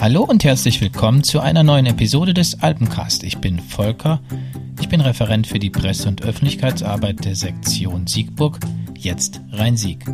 [0.00, 3.22] Hallo und herzlich willkommen zu einer neuen Episode des Alpencast.
[3.22, 4.22] Ich bin Volker,
[4.80, 8.58] ich bin Referent für die Presse- und Öffentlichkeitsarbeit der Sektion Siegburg,
[8.96, 10.06] jetzt Rhein-Sieg.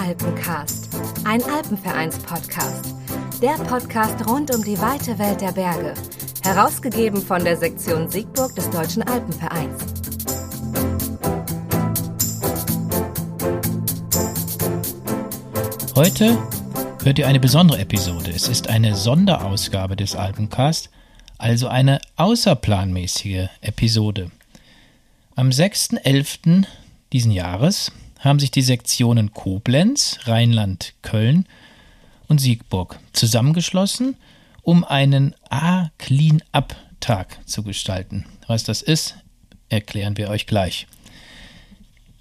[0.00, 0.90] Alpencast,
[1.24, 2.94] ein Alpenvereins-Podcast.
[3.42, 5.94] Der Podcast rund um die weite Welt der Berge.
[6.44, 9.75] Herausgegeben von der Sektion Siegburg des Deutschen Alpenvereins.
[15.96, 16.36] Heute
[17.04, 18.30] hört ihr eine besondere Episode.
[18.30, 20.90] Es ist eine Sonderausgabe des Alpencast,
[21.38, 24.30] also eine außerplanmäßige Episode.
[25.36, 26.66] Am 6.11.
[27.14, 31.46] diesen Jahres haben sich die Sektionen Koblenz, Rheinland, Köln
[32.28, 34.18] und Siegburg zusammengeschlossen,
[34.60, 38.26] um einen A-Clean-Up-Tag zu gestalten.
[38.46, 39.16] Was das ist,
[39.70, 40.86] erklären wir euch gleich.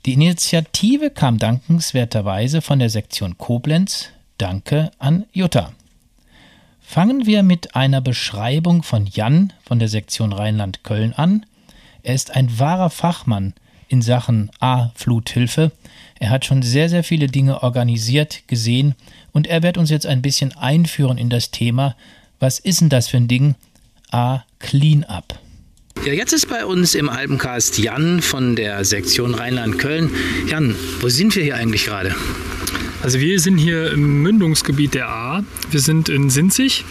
[0.05, 4.09] Die Initiative kam dankenswerterweise von der Sektion Koblenz.
[4.37, 5.71] Danke an Jutta.
[6.79, 11.47] Fangen wir mit einer Beschreibung von Jan von der Sektion Rheinland-Köln an.
[12.03, 13.55] Er ist ein wahrer Fachmann
[13.87, 15.71] in Sachen A-Fluthilfe.
[16.19, 18.93] Er hat schon sehr, sehr viele Dinge organisiert, gesehen
[19.31, 21.95] und er wird uns jetzt ein bisschen einführen in das Thema.
[22.39, 23.55] Was ist denn das für ein Ding?
[24.11, 25.39] A-Clean-Up.
[26.03, 30.11] Ja, jetzt ist bei uns im Alpencast Jan von der Sektion Rheinland-Köln.
[30.47, 32.15] Jan, wo sind wir hier eigentlich gerade?
[33.01, 35.43] Also wir sind hier im Mündungsgebiet der A.
[35.71, 36.85] Wir sind in Sinzig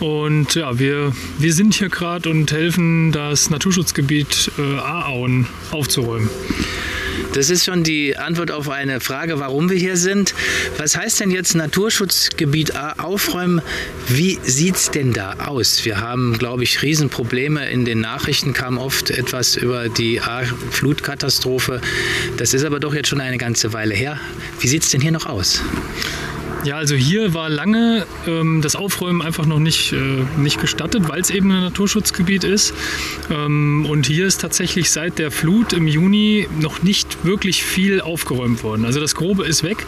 [0.00, 6.28] und ja, wir, wir sind hier gerade und helfen das Naturschutzgebiet äh, A-Auen aufzuräumen.
[7.32, 10.34] Das ist schon die Antwort auf eine Frage, warum wir hier sind.
[10.78, 13.62] Was heißt denn jetzt Naturschutzgebiet A aufräumen?
[14.08, 15.84] Wie sieht es denn da aus?
[15.84, 17.70] Wir haben, glaube ich, Riesenprobleme.
[17.70, 21.80] In den Nachrichten kam oft etwas über die A-Flutkatastrophe.
[22.36, 24.18] Das ist aber doch jetzt schon eine ganze Weile her.
[24.58, 25.62] Wie sieht es denn hier noch aus?
[26.62, 29.96] Ja, also hier war lange ähm, das Aufräumen einfach noch nicht, äh,
[30.38, 32.74] nicht gestattet, weil es eben ein Naturschutzgebiet ist.
[33.30, 38.62] Ähm, und hier ist tatsächlich seit der Flut im Juni noch nicht wirklich viel aufgeräumt
[38.62, 38.84] worden.
[38.84, 39.86] Also das Grobe ist weg,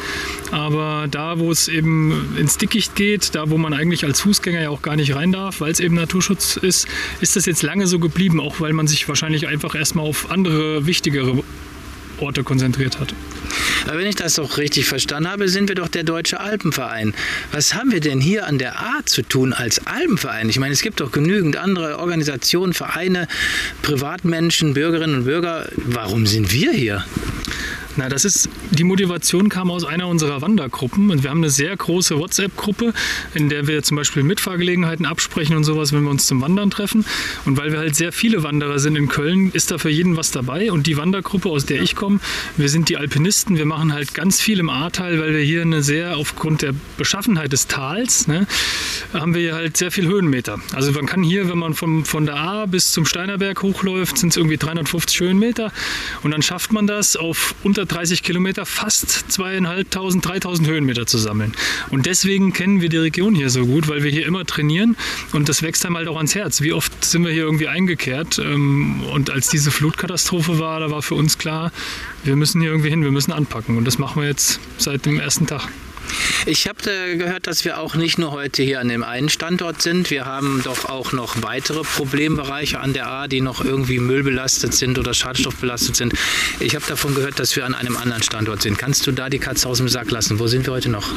[0.50, 4.70] aber da, wo es eben ins Dickicht geht, da, wo man eigentlich als Fußgänger ja
[4.70, 6.88] auch gar nicht rein darf, weil es eben Naturschutz ist,
[7.20, 10.86] ist das jetzt lange so geblieben, auch weil man sich wahrscheinlich einfach erstmal auf andere,
[10.86, 11.42] wichtigere
[12.18, 13.14] Orte konzentriert hat.
[13.86, 17.14] Aber wenn ich das doch richtig verstanden habe, sind wir doch der Deutsche Alpenverein.
[17.52, 20.48] Was haben wir denn hier an der A zu tun als Alpenverein?
[20.48, 23.28] Ich meine, es gibt doch genügend andere Organisationen, Vereine,
[23.82, 25.68] Privatmenschen, Bürgerinnen und Bürger.
[25.76, 27.04] Warum sind wir hier?
[27.96, 31.76] Na, das ist, die Motivation kam aus einer unserer Wandergruppen und wir haben eine sehr
[31.76, 32.94] große WhatsApp-Gruppe,
[33.34, 37.04] in der wir zum Beispiel Mitfahrgelegenheiten absprechen und sowas, wenn wir uns zum Wandern treffen.
[37.44, 40.30] Und weil wir halt sehr viele Wanderer sind in Köln, ist da für jeden was
[40.30, 40.72] dabei.
[40.72, 42.20] Und die Wandergruppe, aus der ich komme,
[42.56, 45.82] wir sind die Alpinisten, wir machen halt ganz viel im Ahrtal, weil wir hier eine
[45.82, 48.46] sehr, aufgrund der Beschaffenheit des Tals, ne,
[49.12, 50.58] haben wir hier halt sehr viel Höhenmeter.
[50.72, 54.30] Also man kann hier, wenn man vom, von der A bis zum Steinerberg hochläuft, sind
[54.30, 55.72] es irgendwie 350 Höhenmeter.
[56.22, 61.52] Und dann schafft man das auf unter 30 Kilometer fast zweieinhalbtausend, dreitausend Höhenmeter zu sammeln.
[61.90, 64.96] Und deswegen kennen wir die Region hier so gut, weil wir hier immer trainieren
[65.32, 66.60] und das wächst einem halt auch ans Herz.
[66.60, 68.38] Wie oft sind wir hier irgendwie eingekehrt?
[68.38, 71.72] Ähm, und als diese Flutkatastrophe war, da war für uns klar,
[72.24, 73.76] wir müssen hier irgendwie hin, wir müssen anpacken.
[73.76, 75.68] Und das machen wir jetzt seit dem ersten Tag.
[76.46, 79.80] Ich habe äh, gehört, dass wir auch nicht nur heute hier an dem einen Standort
[79.80, 80.10] sind.
[80.10, 84.98] Wir haben doch auch noch weitere Problembereiche an der A, die noch irgendwie müllbelastet sind
[84.98, 86.14] oder schadstoffbelastet sind.
[86.60, 88.78] Ich habe davon gehört, dass wir an einem anderen Standort sind.
[88.78, 90.38] Kannst du da die Katze aus dem Sack lassen?
[90.38, 91.08] Wo sind wir heute noch?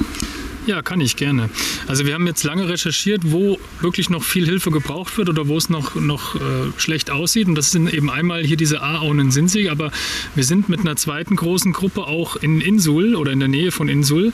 [0.68, 1.50] Ja, kann ich gerne.
[1.86, 5.58] Also wir haben jetzt lange recherchiert, wo wirklich noch viel Hilfe gebraucht wird oder wo
[5.58, 6.40] es noch, noch äh,
[6.78, 7.48] schlecht aussieht.
[7.48, 9.92] Und das sind eben einmal hier diese A-Auen in Sinzig, aber
[10.34, 13.90] wir sind mit einer zweiten großen Gruppe auch in Insul oder in der Nähe von
[13.90, 14.34] Insul.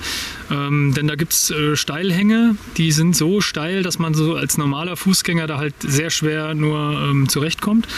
[0.50, 4.58] Ähm, denn da gibt es äh, Steilhänge, die sind so steil, dass man so als
[4.58, 7.90] normaler Fußgänger da halt sehr schwer nur ähm, zurechtkommt.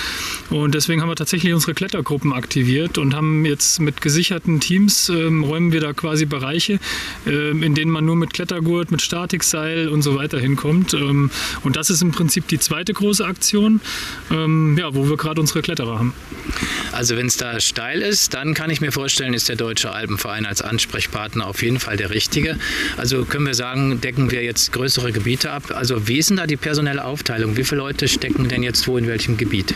[0.50, 5.44] Und deswegen haben wir tatsächlich unsere Klettergruppen aktiviert und haben jetzt mit gesicherten Teams ähm,
[5.44, 6.79] räumen wir da quasi Bereiche,
[7.27, 10.94] ähm, in denen man nur mit mit Klettergurt, mit Statikseil und so weiter hinkommt.
[10.94, 11.30] Ähm,
[11.64, 13.81] und das ist im Prinzip die zweite große Aktion,
[14.31, 16.14] ähm, ja, wo wir gerade unsere Kletterer haben.
[16.94, 20.46] Also wenn es da steil ist, dann kann ich mir vorstellen, ist der Deutsche Alpenverein
[20.46, 22.58] als Ansprechpartner auf jeden Fall der richtige.
[22.96, 25.64] Also können wir sagen, decken wir jetzt größere Gebiete ab.
[25.75, 27.58] Also wie ist denn da die personelle Aufteilung?
[27.58, 29.75] Wie viele Leute stecken denn jetzt wo in welchem Gebiet?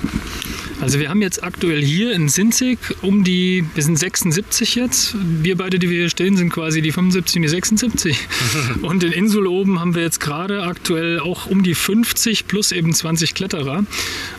[0.80, 5.16] Also wir haben jetzt aktuell hier in Sinzig um die, wir sind 76 jetzt.
[5.42, 8.28] Wir beide, die wir hier stehen, sind quasi die 75 und die 76.
[8.82, 12.94] und in Insul oben haben wir jetzt gerade aktuell auch um die 50 plus eben
[12.94, 13.84] 20 Kletterer.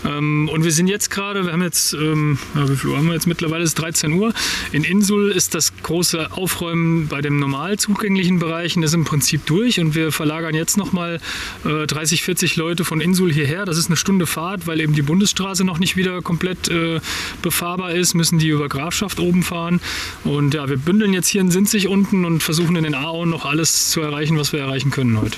[0.05, 3.27] Ähm, und wir sind jetzt gerade, wir haben jetzt, ähm, wie viel haben wir jetzt
[3.27, 3.65] mittlerweile?
[3.65, 4.33] Es ist 13 Uhr.
[4.73, 9.81] In Insul ist das große Aufräumen bei den normal zugänglichen Bereichen ist im Prinzip durch
[9.81, 11.21] und wir verlagern jetzt nochmal
[11.65, 13.65] äh, 30, 40 Leute von Insul hierher.
[13.65, 17.01] Das ist eine Stunde Fahrt, weil eben die Bundesstraße noch nicht wieder komplett äh,
[17.43, 19.81] befahrbar ist, müssen die über Grafschaft oben fahren.
[20.25, 23.45] Und ja, wir bündeln jetzt hier in Sinzig unten und versuchen in den Auen noch
[23.45, 25.37] alles zu erreichen, was wir erreichen können heute.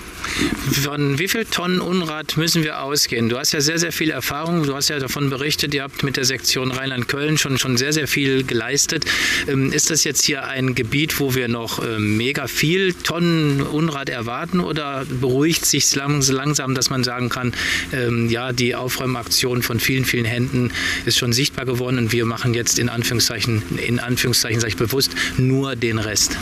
[0.83, 3.29] Von wie viel Tonnen Unrat müssen wir ausgehen?
[3.29, 4.65] Du hast ja sehr, sehr viel Erfahrung.
[4.65, 8.09] Du hast ja davon berichtet, ihr habt mit der Sektion Rheinland-Köln schon, schon sehr, sehr
[8.09, 9.05] viel geleistet.
[9.49, 14.09] Ähm, ist das jetzt hier ein Gebiet, wo wir noch ähm, mega viel Tonnen Unrat
[14.09, 17.53] erwarten oder beruhigt sich langsam, dass man sagen kann,
[17.93, 20.73] ähm, ja, die Aufräumaktion von vielen, vielen Händen
[21.05, 25.13] ist schon sichtbar geworden und wir machen jetzt in Anführungszeichen, in Anführungszeichen sage ich bewusst,
[25.39, 26.37] nur den Rest.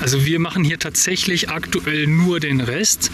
[0.00, 3.10] Also wir machen hier tatsächlich aktuell nur den Rest,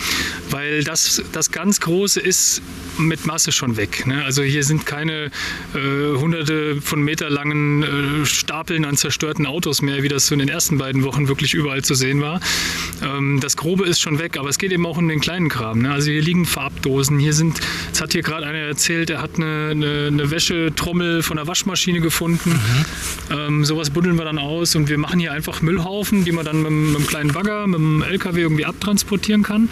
[0.50, 2.62] weil das, das ganz Große ist
[2.98, 4.06] mit Masse schon weg.
[4.06, 4.24] Ne?
[4.24, 5.30] Also hier sind keine
[5.74, 10.38] äh, hunderte von Meter langen äh, Stapeln an zerstörten Autos mehr, wie das so in
[10.38, 12.40] den ersten beiden Wochen wirklich überall zu sehen war.
[13.02, 15.80] Ähm, das Grobe ist schon weg, aber es geht eben auch um den kleinen Kram.
[15.80, 15.90] Ne?
[15.90, 17.60] Also hier liegen Farbdosen, hier sind,
[17.92, 22.00] es hat hier gerade einer erzählt, er hat eine, eine, eine Wäschetrommel von der Waschmaschine
[22.00, 22.50] gefunden.
[22.50, 23.36] Mhm.
[23.36, 26.62] Ähm, sowas buddeln wir dann aus und wir machen hier einfach Müllhaufen, die man dann
[26.62, 29.68] mit mit einem kleinen Bagger, mit einem LKW irgendwie abtransportieren kann.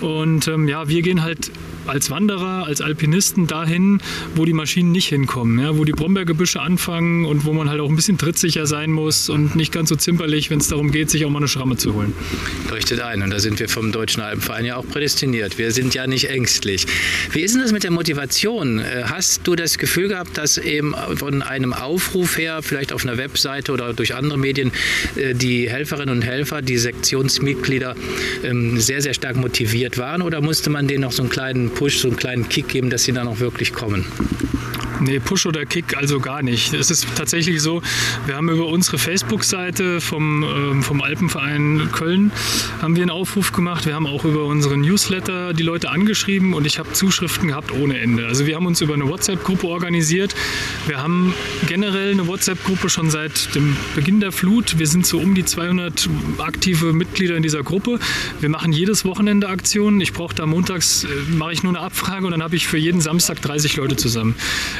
[0.00, 1.50] Und ähm, ja, wir gehen halt
[1.88, 4.00] als Wanderer, als Alpinisten dahin,
[4.34, 7.88] wo die Maschinen nicht hinkommen, ja, wo die Brombeergebüsche anfangen und wo man halt auch
[7.88, 11.24] ein bisschen trittsicher sein muss und nicht ganz so zimperlich, wenn es darum geht, sich
[11.24, 12.12] auch mal eine Schramme zu holen.
[12.70, 15.58] Leuchtet ein und da sind wir vom Deutschen Alpenverein ja auch prädestiniert.
[15.58, 16.86] Wir sind ja nicht ängstlich.
[17.32, 18.78] Wie ist denn das mit der Motivation?
[18.78, 23.16] Äh, hast du das Gefühl gehabt, dass eben von einem Aufruf her, vielleicht auf einer
[23.16, 24.72] Webseite oder durch andere Medien,
[25.16, 27.94] äh, die Helferinnen und Helfer, die Sektionsmitglieder
[28.44, 31.98] ähm, sehr, sehr stark motiviert waren oder musste man denen noch so einen kleinen Push,
[31.98, 34.04] so einen kleinen Kick geben, dass sie dann auch wirklich kommen?
[35.00, 36.74] Nee, Push oder Kick also gar nicht.
[36.74, 37.82] Es ist tatsächlich so,
[38.26, 42.32] wir haben über unsere Facebook-Seite vom, ähm, vom Alpenverein Köln
[42.82, 43.86] haben wir einen Aufruf gemacht.
[43.86, 47.98] Wir haben auch über unsere Newsletter die Leute angeschrieben und ich habe Zuschriften gehabt ohne
[47.98, 48.26] Ende.
[48.26, 50.34] Also wir haben uns über eine WhatsApp-Gruppe organisiert.
[50.86, 51.32] Wir haben
[51.68, 54.78] generell eine WhatsApp-Gruppe schon seit dem Beginn der Flut.
[54.78, 56.08] Wir sind so um die 200
[56.38, 58.00] aktive Mitglieder in dieser Gruppe.
[58.40, 60.00] Wir machen jedes Wochenende Aktionen.
[60.00, 62.78] Ich brauche da montags, äh, mache ich nur eine Abfrage und dann habe ich für
[62.78, 64.34] jeden Samstag 30 Leute zusammen.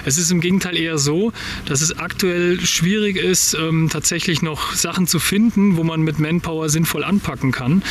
[0.08, 1.34] Es ist im Gegenteil eher so,
[1.66, 6.70] dass es aktuell schwierig ist, ähm, tatsächlich noch Sachen zu finden, wo man mit Manpower
[6.70, 7.82] sinnvoll anpacken kann.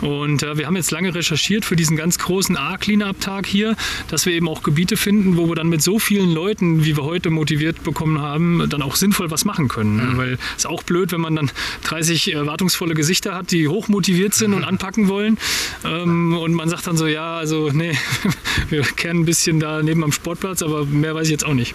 [0.00, 3.76] Und äh, wir haben jetzt lange recherchiert für diesen ganz großen A-Cleanup-Tag hier,
[4.08, 7.04] dass wir eben auch Gebiete finden, wo wir dann mit so vielen Leuten, wie wir
[7.04, 10.14] heute motiviert bekommen haben, dann auch sinnvoll was machen können.
[10.14, 10.16] Mhm.
[10.16, 11.52] Weil es ist auch blöd, wenn man dann
[11.84, 14.56] 30 erwartungsvolle Gesichter hat, die hochmotiviert sind mhm.
[14.56, 15.38] und anpacken wollen.
[15.84, 17.96] Ähm, und man sagt dann so, ja, also nee,
[18.70, 21.59] wir kennen ein bisschen da neben am Sportplatz, aber mehr weiß ich jetzt auch nicht
[21.60, 21.74] nicht.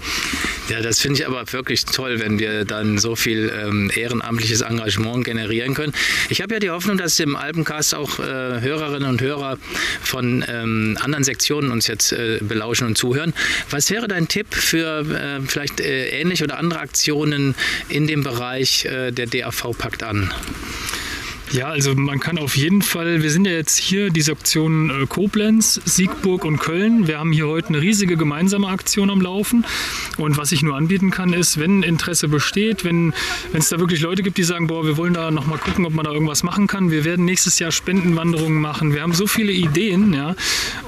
[0.69, 5.23] Ja, das finde ich aber wirklich toll, wenn wir dann so viel ähm, ehrenamtliches Engagement
[5.23, 5.93] generieren können.
[6.29, 9.57] Ich habe ja die Hoffnung, dass im Alpencast auch äh, Hörerinnen und Hörer
[10.01, 13.33] von ähm, anderen Sektionen uns jetzt äh, belauschen und zuhören.
[13.69, 17.55] Was wäre dein Tipp für äh, vielleicht äh, ähnliche oder andere Aktionen
[17.89, 20.33] in dem Bereich äh, der DAV packt an?
[21.51, 25.05] Ja, also man kann auf jeden Fall, wir sind ja jetzt hier die Sektion äh,
[25.05, 27.07] Koblenz, Siegburg und Köln.
[27.07, 29.63] Wir haben hier heute eine riesige gemeinsame Aktion am Laufen.
[30.17, 33.13] Und was ich nur anbieten kann, ist, wenn Interesse besteht, wenn
[33.53, 36.05] es da wirklich Leute gibt, die sagen, boah, wir wollen da nochmal gucken, ob man
[36.05, 36.89] da irgendwas machen kann.
[36.89, 38.93] Wir werden nächstes Jahr Spendenwanderungen machen.
[38.93, 40.35] Wir haben so viele Ideen, ja.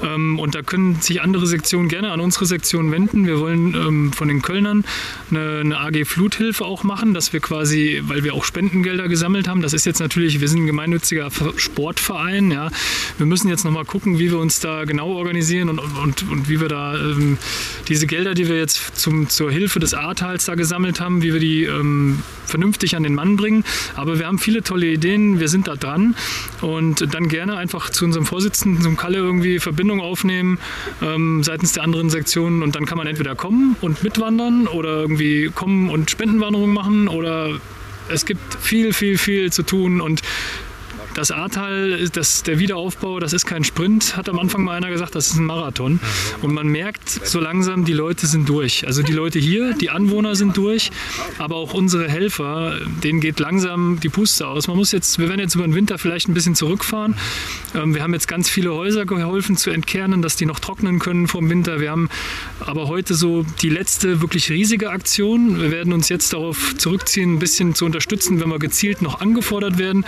[0.02, 3.26] Ähm, und da können sich andere Sektionen gerne an unsere Sektion wenden.
[3.26, 4.84] Wir wollen ähm, von den Kölnern
[5.30, 9.62] eine, eine AG Fluthilfe auch machen, dass wir quasi, weil wir auch Spendengelder gesammelt haben,
[9.62, 12.50] das ist jetzt natürlich, wir sind ein gemeinnütziger Sportverein.
[12.50, 12.70] Ja.
[13.16, 16.60] Wir müssen jetzt nochmal gucken, wie wir uns da genau organisieren und, und, und wie
[16.60, 17.38] wir da ähm,
[17.88, 21.40] diese Gelder, die wir jetzt zum, zur Hilfe des Ahrtals da gesammelt haben, wie wir
[21.40, 23.64] die ähm, vernünftig an den Mann bringen.
[23.94, 26.14] Aber wir haben viele tolle Ideen, wir sind da dran
[26.60, 30.58] und dann gerne einfach zu unserem Vorsitzenden, zum Kalle irgendwie Verbindung aufnehmen
[31.02, 35.50] ähm, seitens der anderen Sektionen und dann kann man entweder kommen und mitwandern oder irgendwie
[35.54, 37.60] kommen und Spendenwanderungen machen oder
[38.10, 40.22] es gibt viel, viel, viel zu tun und
[41.18, 45.16] das Ahrtal, das, der Wiederaufbau, das ist kein Sprint, hat am Anfang mal einer gesagt,
[45.16, 45.98] das ist ein Marathon.
[46.42, 48.86] Und man merkt so langsam, die Leute sind durch.
[48.86, 50.92] Also die Leute hier, die Anwohner sind durch,
[51.38, 54.68] aber auch unsere Helfer, denen geht langsam die Puste aus.
[54.68, 57.16] Man muss jetzt, wir werden jetzt über den Winter vielleicht ein bisschen zurückfahren.
[57.74, 61.26] Ähm, wir haben jetzt ganz viele Häuser geholfen zu entkernen, dass die noch trocknen können
[61.26, 61.80] vom Winter.
[61.80, 62.10] Wir haben
[62.60, 65.60] aber heute so die letzte wirklich riesige Aktion.
[65.60, 69.78] Wir werden uns jetzt darauf zurückziehen, ein bisschen zu unterstützen, wenn wir gezielt noch angefordert
[69.78, 70.06] werden.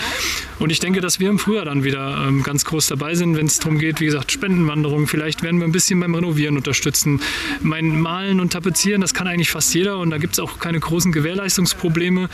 [0.60, 3.46] Und ich denke, dass wir im Frühjahr dann wieder ähm, ganz groß dabei sind, wenn
[3.46, 5.06] es darum geht, wie gesagt, Spendenwanderung.
[5.06, 7.20] Vielleicht werden wir ein bisschen beim Renovieren unterstützen.
[7.60, 10.80] Mein Malen und Tapezieren, das kann eigentlich fast jeder und da gibt es auch keine
[10.80, 12.28] großen Gewährleistungsprobleme.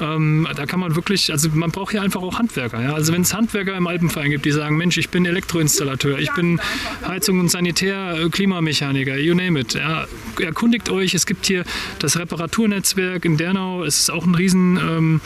[0.00, 2.82] Ähm, da kann man wirklich, also man braucht hier einfach auch Handwerker.
[2.82, 2.94] Ja?
[2.94, 6.60] Also wenn es Handwerker im Alpenverein gibt, die sagen, Mensch, ich bin Elektroinstallateur, ich bin
[7.06, 9.74] Heizung und Sanitär, äh, Klimamechaniker, you name it.
[9.74, 10.06] Ja?
[10.40, 11.64] Erkundigt euch, es gibt hier
[11.98, 15.20] das Reparaturnetzwerk in Dernau, es ist auch ein riesen ähm,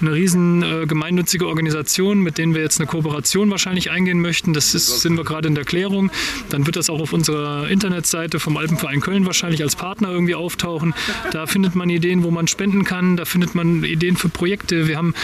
[0.00, 4.52] eine riesen äh, gemeinnützige Organisation, mit denen wir jetzt eine Kooperation wahrscheinlich eingehen möchten.
[4.52, 6.10] Das ist, sind wir gerade in der Klärung.
[6.50, 10.94] Dann wird das auch auf unserer Internetseite vom Alpenverein Köln wahrscheinlich als Partner irgendwie auftauchen.
[11.32, 13.16] Da findet man Ideen, wo man spenden kann.
[13.16, 14.88] Da findet man Ideen für Projekte.
[14.88, 15.14] Wir haben,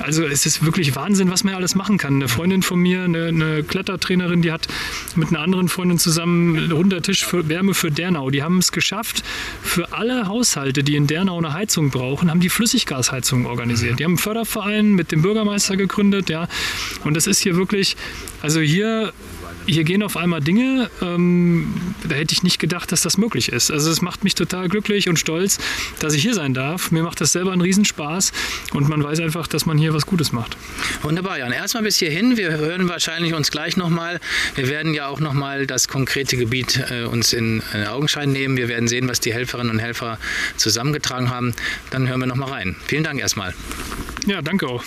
[0.00, 2.14] also es ist wirklich Wahnsinn, was man alles machen kann.
[2.16, 4.68] Eine Freundin von mir, eine, eine Klettertrainerin, die hat
[5.14, 8.30] mit einer anderen Freundin zusammen einen runder Tisch für Wärme für Dernau.
[8.30, 9.22] Die haben es geschafft,
[9.62, 13.98] für alle Haushalte, die in Dernau eine Heizung brauchen, haben die Flüssiggasheizung organisiert.
[13.98, 16.48] Die haben Förderverein mit dem Bürgermeister gegründet, ja.
[17.04, 17.96] Und das ist hier wirklich,
[18.42, 19.12] also hier
[19.66, 21.74] hier gehen auf einmal Dinge, ähm,
[22.08, 23.70] da hätte ich nicht gedacht, dass das möglich ist.
[23.70, 25.58] Also es macht mich total glücklich und stolz,
[25.98, 26.90] dass ich hier sein darf.
[26.90, 28.32] Mir macht das selber einen Riesenspaß
[28.72, 30.56] und man weiß einfach, dass man hier was Gutes macht.
[31.02, 31.52] Wunderbar, Jan.
[31.52, 32.36] Erstmal bis hierhin.
[32.36, 34.20] Wir hören wahrscheinlich uns gleich nochmal.
[34.54, 38.56] Wir werden ja auch nochmal das konkrete Gebiet äh, uns in äh, Augenschein nehmen.
[38.56, 40.18] Wir werden sehen, was die Helferinnen und Helfer
[40.56, 41.54] zusammengetragen haben.
[41.90, 42.76] Dann hören wir nochmal rein.
[42.86, 43.54] Vielen Dank erstmal.
[44.26, 44.82] Ja, danke auch.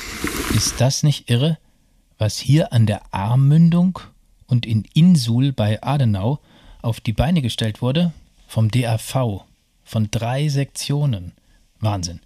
[0.56, 1.58] Ist das nicht irre,
[2.18, 4.00] was hier an der Armmündung
[4.50, 6.40] und in Insul bei Adenau
[6.82, 8.12] auf die Beine gestellt wurde?
[8.48, 9.46] Vom DAV,
[9.84, 11.34] von drei Sektionen.
[11.80, 12.20] Wahnsinn.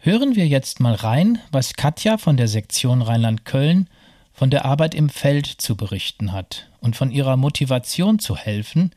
[0.00, 3.88] Hören wir jetzt mal rein, was Katja von der Sektion Rheinland-Köln
[4.32, 8.92] von der Arbeit im Feld zu berichten hat und von ihrer Motivation zu helfen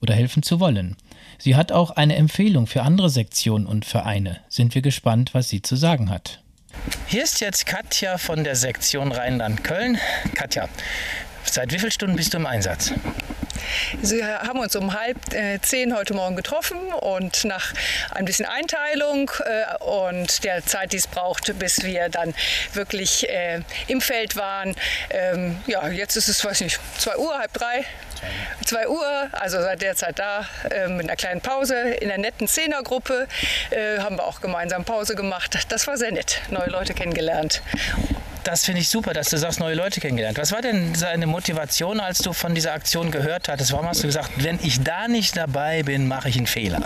[0.00, 0.96] oder helfen zu wollen.
[1.38, 4.40] Sie hat auch eine Empfehlung für andere Sektionen und Vereine.
[4.48, 6.42] Sind wir gespannt, was sie zu sagen hat.
[7.06, 9.98] Hier ist jetzt Katja von der Sektion Rheinland-Köln.
[10.34, 10.68] Katja,
[11.44, 12.92] seit wie vielen Stunden bist du im Einsatz?
[14.02, 17.72] Sie haben uns um halb äh, zehn heute Morgen getroffen und nach
[18.10, 22.34] ein bisschen Einteilung äh, und der Zeit, die es braucht, bis wir dann
[22.72, 24.74] wirklich äh, im Feld waren.
[25.10, 27.84] Ähm, ja, jetzt ist es, weiß nicht, zwei Uhr, halb drei.
[28.64, 32.46] 2 Uhr, also seit der Zeit da, äh, mit einer kleinen Pause in der netten
[32.46, 33.26] Zehnergruppe,
[33.70, 35.58] äh, haben wir auch gemeinsam Pause gemacht.
[35.70, 37.62] Das war sehr nett, neue Leute kennengelernt.
[38.44, 40.36] Das finde ich super, dass du sagst, neue Leute kennengelernt.
[40.36, 43.72] Was war denn deine Motivation, als du von dieser Aktion gehört hattest?
[43.72, 46.82] Warum hast du gesagt, wenn ich da nicht dabei bin, mache ich einen Fehler?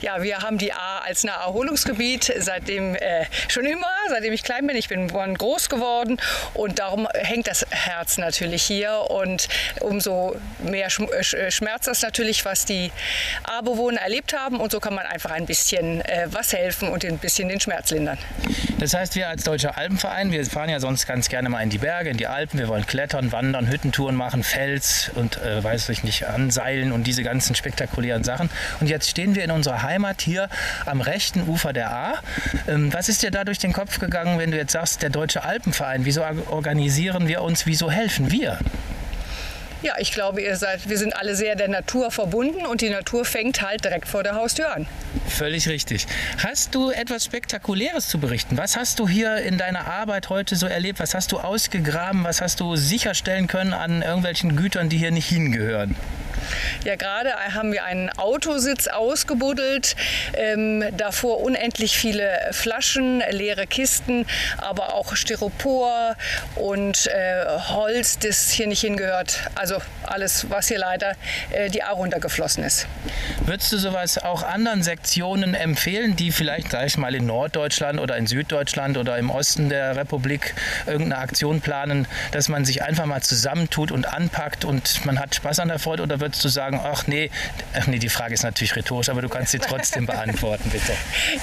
[0.00, 4.76] Ja, wir haben die A als Naherholungsgebiet seitdem äh, schon immer, seitdem ich klein bin.
[4.76, 6.18] Ich bin groß geworden
[6.54, 9.48] und darum hängt das Herz natürlich hier und
[9.80, 12.90] umso mehr äh, schmerzt das natürlich, was die
[13.44, 17.18] A-Bewohner erlebt haben und so kann man einfach ein bisschen äh, was helfen und ein
[17.18, 18.18] bisschen den Schmerz lindern.
[18.78, 21.78] Das heißt, wir als Deutscher Alpenverein, wir fahren ja sonst ganz gerne mal in die
[21.78, 22.58] Berge, in die Alpen.
[22.58, 27.22] Wir wollen klettern, wandern, Hüttentouren machen, Fels und äh, weiß ich nicht, anseilen und diese
[27.22, 28.48] ganzen spektakulären Sachen.
[28.80, 30.48] Und jetzt stehen wir in unserer Heimat hier
[30.86, 32.14] am rechten Ufer der A.
[32.68, 35.42] Ähm, was ist dir da durch den Kopf gegangen, wenn du jetzt sagst, der Deutsche
[35.42, 38.58] Alpenverein, wieso organisieren wir uns, wieso helfen wir?
[39.82, 43.24] Ja, ich glaube, ihr seid, wir sind alle sehr der Natur verbunden und die Natur
[43.24, 44.86] fängt halt direkt vor der Haustür an.
[45.26, 46.06] Völlig richtig.
[46.36, 48.58] Hast du etwas Spektakuläres zu berichten?
[48.58, 51.00] Was hast du hier in deiner Arbeit heute so erlebt?
[51.00, 52.24] Was hast du ausgegraben?
[52.24, 55.96] Was hast du sicherstellen können an irgendwelchen Gütern, die hier nicht hingehören?
[56.84, 59.96] Ja, gerade haben wir einen Autositz ausgebuddelt,
[60.34, 64.26] ähm, davor unendlich viele Flaschen, leere Kisten,
[64.58, 66.16] aber auch Styropor
[66.56, 69.40] und äh, Holz, das hier nicht hingehört.
[69.54, 71.12] Also alles, was hier leider
[71.50, 72.86] äh, die A runtergeflossen ist.
[73.44, 78.16] Würdest du sowas auch anderen Sektionen empfehlen, die vielleicht, sag ich mal, in Norddeutschland oder
[78.16, 80.54] in Süddeutschland oder im Osten der Republik
[80.86, 85.60] irgendeine Aktion planen, dass man sich einfach mal zusammentut und anpackt und man hat Spaß
[85.60, 86.02] an der Freude?
[86.02, 87.30] Oder würdest du sagen, ach nee,
[87.74, 90.92] ach nee, die Frage ist natürlich rhetorisch, aber du kannst sie trotzdem beantworten, bitte.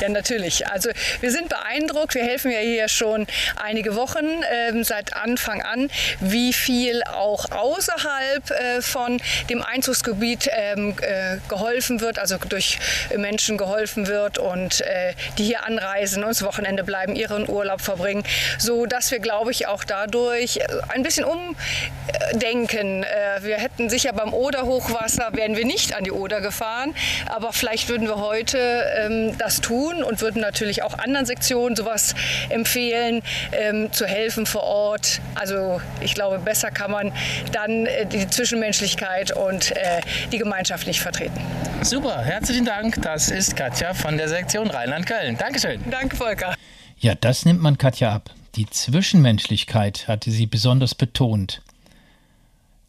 [0.02, 0.68] Ja, natürlich.
[0.68, 0.90] Also
[1.22, 2.16] wir sind beeindruckt.
[2.16, 5.90] Wir helfen ja hier schon einige Wochen äh, seit Anfang an,
[6.20, 12.80] wie viel auch außerhalb äh, von dem Einzugsgebiet ähm, äh, geholfen wird, also durch
[13.16, 18.24] Menschen geholfen wird und äh, die hier anreisen und das Wochenende bleiben, ihren Urlaub verbringen,
[18.58, 23.04] so dass wir, glaube ich, auch dadurch ein bisschen umdenken.
[23.04, 24.34] Äh, wir hätten sicher beim
[24.78, 26.94] Oder-Hochwasser wären wir nicht an die Oder gefahren,
[27.26, 28.58] aber vielleicht würden wir heute
[28.98, 32.14] ähm, das tun und würden natürlich auch anderen Sektionen sowas
[32.50, 35.20] empfehlen, ähm, zu helfen vor Ort.
[35.36, 37.12] Also ich glaube, besser kann man
[37.52, 41.40] dann äh, die Zwischenmenschlichkeit und äh, die Gemeinschaft nicht vertreten.
[41.82, 43.02] Super, herzlichen Dank.
[43.02, 45.38] Das ist Katja von der Sektion Rheinland-Köln.
[45.38, 45.84] Dankeschön.
[45.90, 46.54] Danke, Volker.
[47.00, 48.30] Ja, das nimmt man Katja ab.
[48.56, 51.62] Die Zwischenmenschlichkeit hatte sie besonders betont.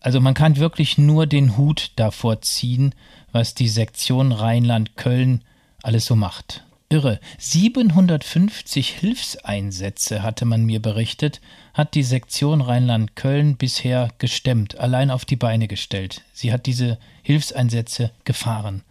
[0.00, 2.94] Also man kann wirklich nur den Hut davor ziehen,
[3.32, 5.42] was die Sektion Rheinland-Köln
[5.82, 6.64] alles so macht.
[6.90, 7.20] Irre.
[7.38, 11.40] 750 Hilfseinsätze, hatte man mir berichtet,
[11.74, 16.22] hat die Sektion Rheinland-Köln bisher gestemmt, allein auf die Beine gestellt.
[16.32, 18.82] Sie hat diese Hilfseinsätze gefahren.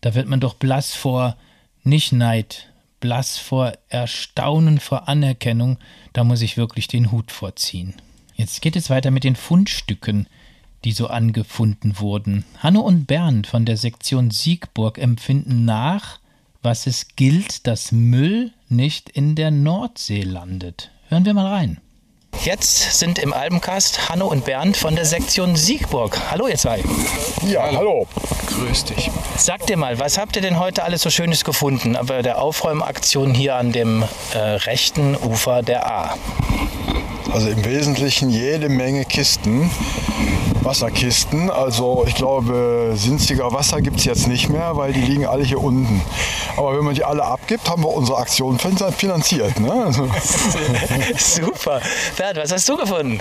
[0.00, 1.36] Da wird man doch blass vor,
[1.84, 2.68] nicht Neid,
[2.98, 5.78] blass vor Erstaunen, vor Anerkennung,
[6.12, 7.94] da muss ich wirklich den Hut vorziehen.
[8.40, 10.26] Jetzt geht es weiter mit den Fundstücken,
[10.84, 12.46] die so angefunden wurden.
[12.60, 16.20] Hanno und Bernd von der Sektion Siegburg empfinden nach,
[16.62, 20.90] was es gilt, dass Müll nicht in der Nordsee landet.
[21.10, 21.82] Hören wir mal rein.
[22.42, 26.18] Jetzt sind im Albencast Hanno und Bernd von der Sektion Siegburg.
[26.30, 26.82] Hallo ihr zwei.
[27.46, 28.08] Ja, hallo.
[28.46, 29.10] Grüß dich.
[29.36, 33.34] Sagt ihr mal, was habt ihr denn heute alles so Schönes gefunden bei der Aufräumaktion
[33.34, 36.16] hier an dem äh, rechten Ufer der A?
[37.32, 39.70] Also im Wesentlichen jede Menge Kisten,
[40.62, 41.50] Wasserkisten.
[41.50, 45.62] Also ich glaube, sinziger Wasser gibt es jetzt nicht mehr, weil die liegen alle hier
[45.62, 46.02] unten.
[46.56, 49.60] Aber wenn man die alle abgibt, haben wir unsere Aktion finanziert.
[49.60, 49.72] Ne?
[49.72, 50.08] Also
[51.16, 51.80] Super.
[52.16, 53.20] Bernd, was hast du gefunden?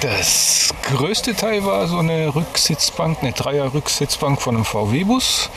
[0.00, 5.50] Das größte Teil war so eine Rücksitzbank, eine Dreier-Rücksitzbank von einem VW-Bus.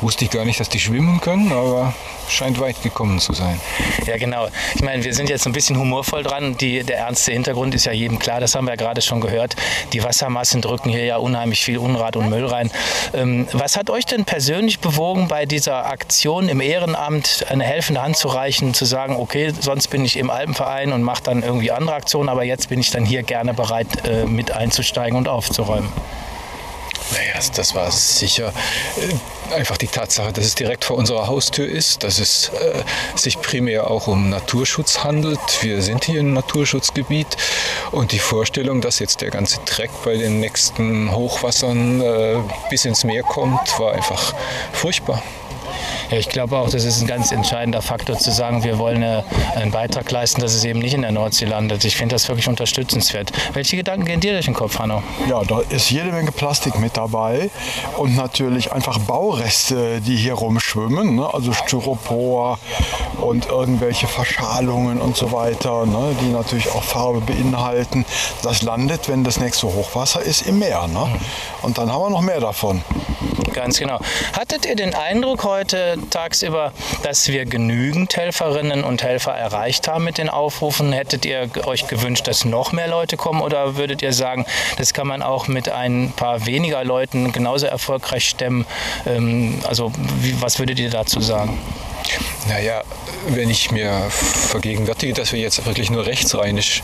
[0.00, 1.92] Wusste ich gar nicht, dass die schwimmen können, aber
[2.28, 3.60] scheint weit gekommen zu sein.
[4.06, 4.48] Ja, genau.
[4.74, 6.56] Ich meine, wir sind jetzt ein bisschen humorvoll dran.
[6.56, 9.56] Die, der ernste Hintergrund ist ja jedem klar, das haben wir ja gerade schon gehört.
[9.92, 12.70] Die Wassermassen drücken hier ja unheimlich viel Unrat und Müll rein.
[13.12, 18.16] Ähm, was hat euch denn persönlich bewogen, bei dieser Aktion im Ehrenamt eine helfende Hand
[18.16, 21.96] zu reichen, zu sagen, okay, sonst bin ich im Alpenverein und mache dann irgendwie andere
[21.96, 25.92] Aktionen, aber jetzt bin ich dann hier gerne bereit, äh, mit einzusteigen und aufzuräumen?
[27.12, 28.52] Naja, das war sicher
[28.96, 32.82] äh, einfach die Tatsache, dass es direkt vor unserer Haustür ist, dass es äh,
[33.16, 35.40] sich primär auch um Naturschutz handelt.
[35.62, 37.36] Wir sind hier im Naturschutzgebiet
[37.92, 42.36] und die Vorstellung, dass jetzt der ganze Dreck bei den nächsten Hochwassern äh,
[42.70, 44.34] bis ins Meer kommt, war einfach
[44.72, 45.22] furchtbar.
[46.10, 49.70] Ja, ich glaube auch, das ist ein ganz entscheidender Faktor zu sagen, wir wollen einen
[49.70, 51.84] Beitrag leisten, dass es eben nicht in der Nordsee landet.
[51.84, 53.32] Ich finde das wirklich unterstützenswert.
[53.52, 55.02] Welche Gedanken gehen dir durch den Kopf, Hanno?
[55.28, 57.50] ja, da ist jede Menge Plastik mit dabei
[57.96, 61.16] und natürlich einfach Baureste, die hier rumschwimmen.
[61.16, 61.28] Ne?
[61.32, 62.58] Also Styropor
[63.20, 66.16] und irgendwelche Verschalungen und so weiter, ne?
[66.22, 68.04] die natürlich auch Farbe beinhalten.
[68.42, 70.86] Das landet, wenn das nächste Hochwasser ist, im Meer.
[70.88, 71.06] Ne?
[71.62, 72.82] Und dann haben wir noch mehr davon.
[73.52, 73.98] Ganz genau.
[74.32, 80.18] Hattet ihr den Eindruck heute tagsüber, dass wir genügend Helferinnen und Helfer erreicht haben mit
[80.18, 80.92] den Aufrufen?
[80.92, 85.06] Hättet ihr euch gewünscht, dass noch mehr Leute kommen oder würdet ihr sagen, das kann
[85.06, 88.66] man auch mit ein paar weniger Leuten genauso erfolgreich stemmen?
[89.06, 91.58] Ähm, also wie, was würdet ihr dazu sagen?
[92.48, 92.82] Naja,
[93.28, 96.82] wenn ich mir vergegenwärtige, dass wir jetzt wirklich nur rechtsrheinisch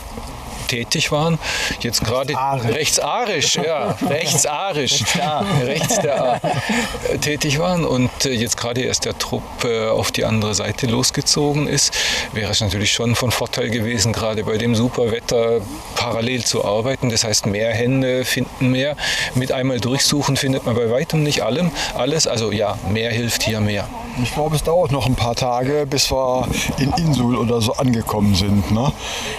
[0.67, 1.39] tätig waren,
[1.81, 5.05] jetzt gerade rechtsarisch, ja, rechtsarisch,
[5.65, 6.41] rechts der A,
[7.21, 11.67] tätig waren und äh, jetzt gerade erst der Trupp äh, auf die andere Seite losgezogen
[11.67, 11.93] ist,
[12.33, 15.61] wäre es natürlich schon von Vorteil gewesen, gerade bei dem super Wetter
[15.95, 17.11] parallel zu arbeiten.
[17.11, 18.97] Das heißt, mehr Hände finden mehr.
[19.35, 22.27] Mit einmal durchsuchen findet man bei weitem nicht allem, alles.
[22.27, 23.89] Also ja, mehr hilft hier mehr.
[24.23, 26.47] Ich glaube, es dauert noch ein paar Tage, bis wir
[26.79, 28.71] in Insul oder so angekommen sind.
[28.71, 28.93] Ne?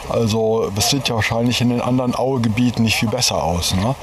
[0.09, 3.73] Also das sieht ja wahrscheinlich in den anderen Auegebieten nicht viel besser aus.
[3.75, 3.95] Ne?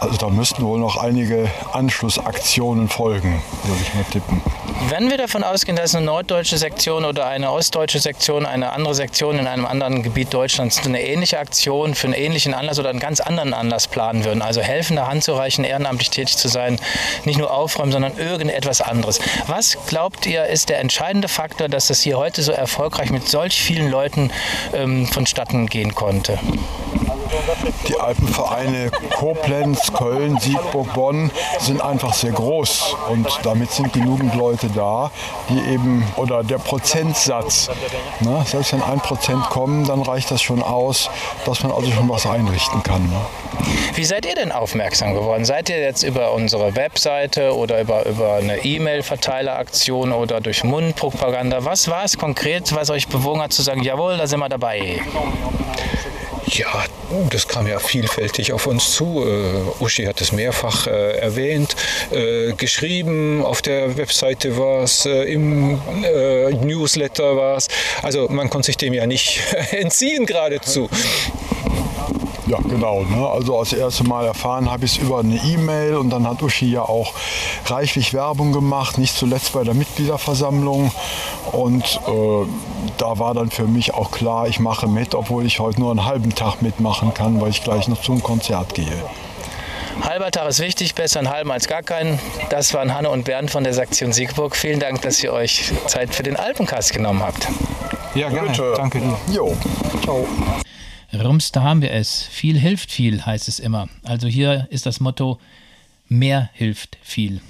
[0.00, 4.40] Also da müssten wohl noch einige Anschlussaktionen folgen, würde ich mal tippen.
[4.88, 9.38] Wenn wir davon ausgehen, dass eine norddeutsche Sektion oder eine ostdeutsche Sektion, eine andere Sektion
[9.38, 13.20] in einem anderen Gebiet Deutschlands eine ähnliche Aktion für einen ähnlichen Anlass oder einen ganz
[13.20, 16.80] anderen Anlass planen würden, also helfende Hand zu reichen, ehrenamtlich tätig zu sein,
[17.26, 19.20] nicht nur aufräumen, sondern irgendetwas anderes.
[19.48, 23.60] Was glaubt ihr, ist der entscheidende Faktor, dass das hier heute so erfolgreich mit solch
[23.60, 24.30] vielen Leuten
[24.72, 26.38] ähm, vonstatten gehen konnte?
[27.88, 34.68] Die Alpenvereine Koblenz, Köln, Siegburg, Bonn sind einfach sehr groß und damit sind genügend Leute
[34.68, 35.10] da,
[35.48, 37.70] die eben, oder der Prozentsatz,
[38.20, 41.10] ne, selbst wenn ein Prozent kommen, dann reicht das schon aus,
[41.44, 43.02] dass man also schon was einrichten kann.
[43.02, 43.20] Ne.
[43.94, 45.44] Wie seid ihr denn aufmerksam geworden?
[45.44, 51.64] Seid ihr jetzt über unsere Webseite oder über, über eine E-Mail-Verteileraktion oder durch Mundpropaganda?
[51.64, 55.00] Was war es konkret, was euch bewogen hat zu sagen, jawohl, da sind wir dabei?
[56.52, 56.84] Ja,
[57.30, 59.24] das kam ja vielfältig auf uns zu.
[59.24, 61.76] Äh, Uschi hat es mehrfach äh, erwähnt,
[62.10, 67.68] äh, geschrieben, auf der Webseite war es, äh, im äh, Newsletter war es.
[68.02, 70.90] Also man konnte sich dem ja nicht entziehen geradezu.
[72.50, 73.04] Ja, genau.
[73.04, 73.28] Ne?
[73.28, 76.68] Also das erste Mal erfahren habe ich es über eine E-Mail und dann hat Uschi
[76.68, 77.14] ja auch
[77.66, 80.90] reichlich Werbung gemacht, nicht zuletzt bei der Mitgliederversammlung.
[81.52, 82.46] Und äh,
[82.98, 86.04] da war dann für mich auch klar, ich mache mit, obwohl ich heute nur einen
[86.06, 89.00] halben Tag mitmachen kann, weil ich gleich noch zum Konzert gehe.
[90.02, 92.18] Halber Tag ist wichtig, besser einen halben als gar keinen.
[92.48, 94.56] Das waren Hanne und Bernd von der Sektion Siegburg.
[94.56, 97.46] Vielen Dank, dass ihr euch Zeit für den Alpencast genommen habt.
[98.16, 98.48] Ja, gerne.
[98.48, 98.72] Bitte.
[98.76, 99.16] Danke dir.
[99.32, 99.56] Jo,
[100.02, 100.26] ciao.
[101.12, 102.22] Rums, da haben wir es.
[102.22, 103.88] Viel hilft viel, heißt es immer.
[104.02, 105.40] Also hier ist das Motto,
[106.08, 107.40] mehr hilft viel.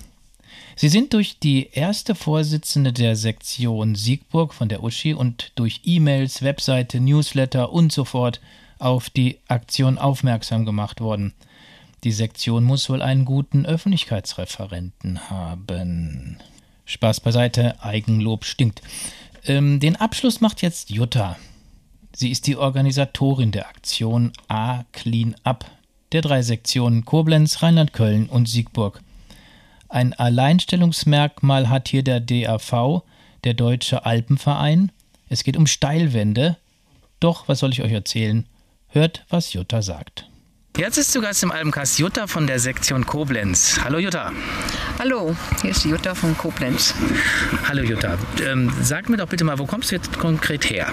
[0.77, 6.41] Sie sind durch die erste Vorsitzende der Sektion Siegburg von der Uschi und durch E-Mails,
[6.41, 8.41] Webseite, Newsletter und so fort
[8.79, 11.35] auf die Aktion aufmerksam gemacht worden.
[12.03, 16.39] Die Sektion muss wohl einen guten Öffentlichkeitsreferenten haben.
[16.87, 18.81] Spaß beiseite, Eigenlob stinkt.
[19.45, 21.37] Ähm, den Abschluss macht jetzt Jutta.
[22.13, 25.65] Sie ist die Organisatorin der Aktion A Clean Up
[26.13, 29.01] der drei Sektionen Koblenz, Rheinland-Köln und Siegburg.
[29.89, 33.03] Ein Alleinstellungsmerkmal hat hier der DAV,
[33.45, 34.93] der Deutsche Alpenverein.
[35.29, 36.57] Es geht um Steilwände.
[37.21, 38.47] Doch, was soll ich euch erzählen?
[38.89, 40.29] Hört, was Jutta sagt.
[40.77, 43.81] Jetzt ist zu Gast im Alpencast Jutta von der Sektion Koblenz.
[43.83, 44.33] Hallo Jutta.
[44.99, 46.95] Hallo, hier ist Jutta von Koblenz.
[47.69, 48.17] Hallo Jutta.
[48.47, 50.87] Ähm, sag mir doch bitte mal, wo kommst du jetzt konkret her?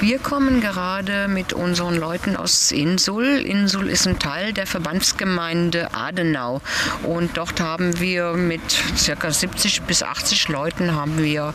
[0.00, 3.24] Wir kommen gerade mit unseren Leuten aus Insul.
[3.24, 6.60] Insul ist ein Teil der Verbandsgemeinde Adenau
[7.02, 8.62] und dort haben wir mit
[9.04, 9.30] ca.
[9.32, 11.54] 70 bis 80 Leuten haben wir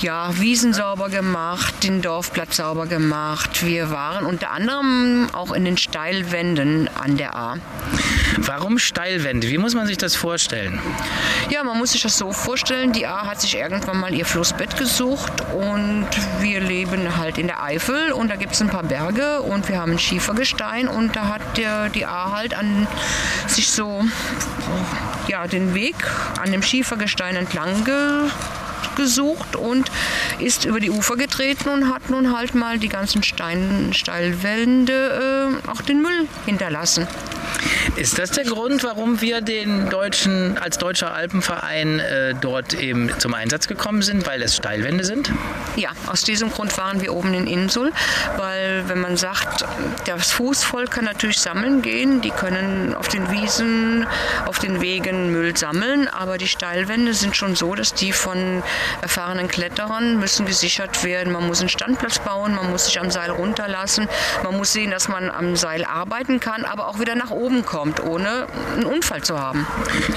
[0.00, 3.64] ja, Wiesen sauber gemacht, den Dorfplatz sauber gemacht.
[3.64, 7.56] Wir waren unter anderem auch in den Steilwänden an der A.
[8.38, 9.48] Warum Steilwände?
[9.48, 10.80] Wie muss man sich das vorstellen?
[11.50, 14.76] Ja, man muss sich das so vorstellen, die A hat sich irgendwann mal ihr Flussbett
[14.76, 16.06] gesucht und
[16.40, 19.80] wir leben halt in der Eifel und da gibt es ein paar Berge und wir
[19.80, 22.86] haben ein Schiefergestein und da hat der, die A halt an
[23.46, 24.04] sich so
[25.28, 25.96] ja, den Weg
[26.40, 28.30] an dem Schiefergestein entlang ge
[28.96, 29.90] gesucht und
[30.38, 35.70] ist über die Ufer getreten und hat nun halt mal die ganzen Stein, Steilwände äh,
[35.70, 37.06] auch den Müll hinterlassen.
[37.96, 43.32] Ist das der Grund, warum wir den deutschen, als deutscher Alpenverein äh, dort eben zum
[43.32, 45.32] Einsatz gekommen sind, weil es Steilwände sind?
[45.76, 47.92] Ja, aus diesem Grund waren wir oben in Insul,
[48.36, 49.64] weil wenn man sagt,
[50.04, 54.06] das Fußvolk kann natürlich sammeln gehen, die können auf den Wiesen,
[54.44, 58.62] auf den Wegen Müll sammeln, aber die Steilwände sind schon so, dass die von
[59.00, 61.32] erfahrenen Kletterern müssen gesichert werden.
[61.32, 64.06] Man muss einen Standplatz bauen, man muss sich am Seil runterlassen,
[64.42, 67.85] man muss sehen, dass man am Seil arbeiten kann, aber auch wieder nach oben kommt,
[68.00, 69.66] ohne einen Unfall zu haben.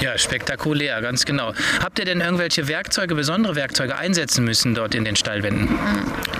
[0.00, 1.52] Ja, spektakulär, ganz genau.
[1.82, 5.68] Habt ihr denn irgendwelche Werkzeuge, besondere Werkzeuge einsetzen müssen dort in den Steilwänden?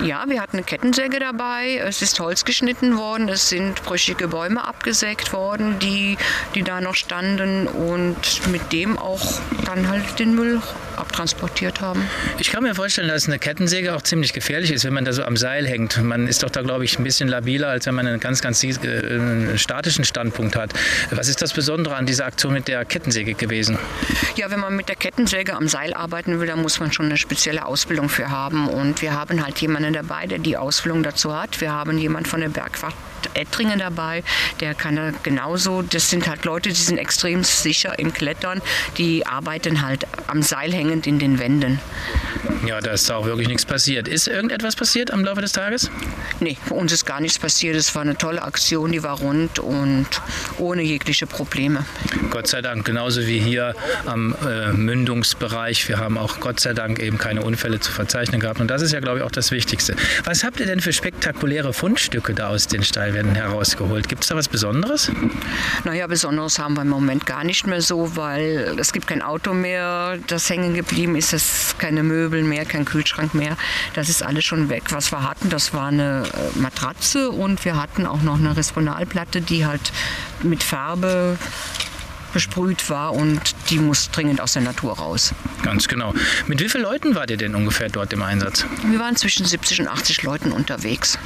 [0.03, 4.63] Ja, wir hatten eine Kettensäge dabei, es ist Holz geschnitten worden, es sind brüchige Bäume
[4.63, 6.17] abgesägt worden, die,
[6.55, 10.61] die da noch standen und mit dem auch dann halt den Müll
[10.95, 12.03] abtransportiert haben.
[12.37, 15.23] Ich kann mir vorstellen, dass eine Kettensäge auch ziemlich gefährlich ist, wenn man da so
[15.23, 16.01] am Seil hängt.
[16.01, 18.63] Man ist doch da, glaube ich, ein bisschen labiler, als wenn man einen ganz, ganz
[18.63, 20.73] äh, statischen Standpunkt hat.
[21.21, 23.77] Was ist das Besondere an dieser Aktion mit der Kettensäge gewesen?
[24.37, 27.17] Ja, wenn man mit der Kettensäge am Seil arbeiten will, dann muss man schon eine
[27.17, 28.67] spezielle Ausbildung für haben.
[28.67, 31.61] Und wir haben halt jemanden dabei, der die Ausbildung dazu hat.
[31.61, 32.95] Wir haben jemanden von der Bergwacht
[33.35, 34.23] Ettringen dabei,
[34.59, 35.81] der kann da genauso.
[35.81, 38.61] Das sind halt Leute, die sind extrem sicher im Klettern.
[38.97, 41.79] Die arbeiten halt am Seil hängend in den Wänden.
[42.65, 44.07] Ja, da ist auch wirklich nichts passiert.
[44.07, 45.89] Ist irgendetwas passiert am Laufe des Tages?
[46.39, 47.75] Nee, bei uns ist gar nichts passiert.
[47.75, 50.07] Es war eine tolle Aktion, die war rund und
[50.57, 51.85] ohne jegliche Probleme.
[52.29, 55.87] Gott sei Dank, genauso wie hier am äh, Mündungsbereich.
[55.87, 58.59] Wir haben auch Gott sei Dank eben keine Unfälle zu verzeichnen gehabt.
[58.59, 59.95] Und das ist ja, glaube ich, auch das Wichtigste.
[60.23, 63.10] Was habt ihr denn für spektakuläre Fundstücke da aus den Steinen?
[63.13, 64.07] Werden herausgeholt.
[64.07, 65.11] Gibt es da was Besonderes?
[65.83, 69.53] Naja, Besonderes haben wir im Moment gar nicht mehr so, weil es gibt kein Auto
[69.53, 73.57] mehr, das hängen geblieben ist, es keine Möbel mehr, kein Kühlschrank mehr.
[73.93, 74.83] Das ist alles schon weg.
[74.91, 79.41] Was wir hatten, das war eine äh, Matratze und wir hatten auch noch eine Responalplatte,
[79.41, 79.91] die halt
[80.43, 81.37] mit Farbe
[82.33, 85.33] besprüht war und die muss dringend aus der Natur raus.
[85.63, 86.13] Ganz genau.
[86.47, 88.65] Mit wie vielen Leuten wart ihr denn ungefähr dort im Einsatz?
[88.89, 91.17] Wir waren zwischen 70 und 80 Leuten unterwegs.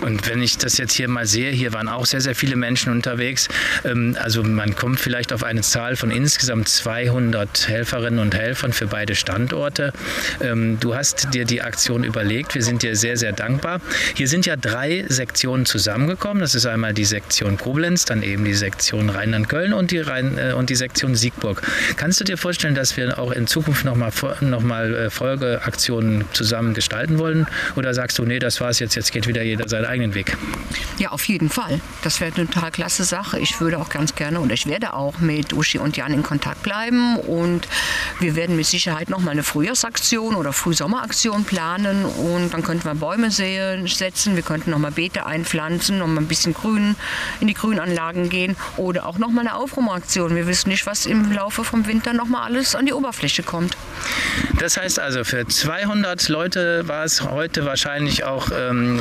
[0.00, 2.92] Und wenn ich das jetzt hier mal sehe, hier waren auch sehr, sehr viele Menschen
[2.92, 3.48] unterwegs.
[3.84, 8.86] Ähm, also man kommt vielleicht auf eine Zahl von insgesamt 200 Helferinnen und Helfern für
[8.86, 9.92] beide Standorte.
[10.40, 12.54] Ähm, du hast dir die Aktion überlegt.
[12.54, 13.80] Wir sind dir sehr, sehr dankbar.
[14.14, 16.40] Hier sind ja drei Sektionen zusammengekommen.
[16.40, 20.70] Das ist einmal die Sektion Koblenz, dann eben die Sektion Rheinland-Köln und die Rhein und
[20.70, 21.62] die Sektion Siegburg.
[21.96, 26.74] Kannst du dir vorstellen, dass wir auch in Zukunft nochmal noch mal äh, Folgeaktionen zusammen
[26.74, 27.46] gestalten wollen?
[27.76, 30.36] Oder sagst du, nee, das war's jetzt, jetzt geht wieder jeder seinen eigenen Weg?
[30.98, 31.80] Ja, auf jeden Fall.
[32.02, 33.38] Das wäre eine total klasse Sache.
[33.38, 36.62] Ich würde auch ganz gerne und ich werde auch mit Uschi und Jan in Kontakt
[36.62, 37.68] bleiben und
[38.20, 43.30] wir werden mit Sicherheit nochmal eine Frühjahrsaktion oder Frühsommeraktion planen und dann könnten wir Bäume
[43.30, 46.96] setzen, wir könnten nochmal Beete einpflanzen, nochmal ein bisschen Grün
[47.40, 51.32] in die Grünanlagen gehen oder auch nochmal eine Aufräumaktion und wir wissen nicht, was im
[51.32, 53.76] Laufe vom Winter noch mal alles an die Oberfläche kommt.
[54.58, 59.00] Das heißt also, für 200 Leute war es heute wahrscheinlich auch, ähm,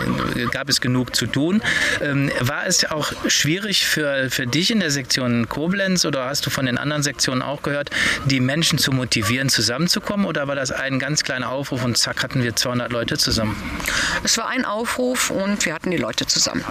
[0.51, 1.61] gab es genug zu tun.
[2.01, 6.49] Ähm, war es auch schwierig für, für dich in der Sektion Koblenz oder hast du
[6.49, 7.89] von den anderen Sektionen auch gehört,
[8.25, 10.25] die Menschen zu motivieren, zusammenzukommen?
[10.25, 13.55] Oder war das ein ganz kleiner Aufruf und zack hatten wir 200 Leute zusammen?
[14.23, 16.63] Es war ein Aufruf und wir hatten die Leute zusammen.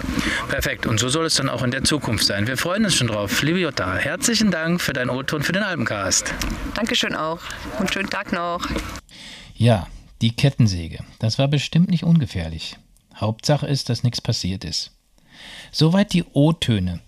[0.49, 0.87] Perfekt.
[0.87, 2.47] Und so soll es dann auch in der Zukunft sein.
[2.47, 3.43] Wir freuen uns schon drauf.
[3.43, 6.33] Liebe Jutta, herzlichen herzlichen Dank für deinen O-Ton für den Albencast.
[6.77, 7.41] Dankeschön auch
[7.81, 8.65] und schönen Tag noch.
[9.57, 9.89] Ja,
[10.23, 11.01] die Kettensäge.
[11.19, 12.77] Das war bestimmt nicht ungefährlich.
[13.17, 14.93] Hauptsache ist, dass nichts passiert ist.
[15.73, 17.01] Soweit die O-Töne.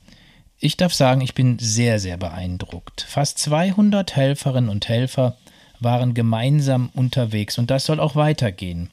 [0.58, 3.02] Ich darf sagen, ich bin sehr, sehr beeindruckt.
[3.08, 5.36] Fast 200 Helferinnen und Helfer
[5.78, 8.90] waren gemeinsam unterwegs und das soll auch weitergehen.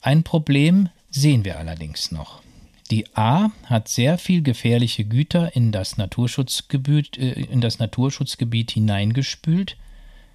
[0.00, 2.43] Ein Problem sehen wir allerdings noch.
[2.90, 9.76] Die A hat sehr viel gefährliche Güter in das Naturschutzgebiet, äh, in das Naturschutzgebiet hineingespült.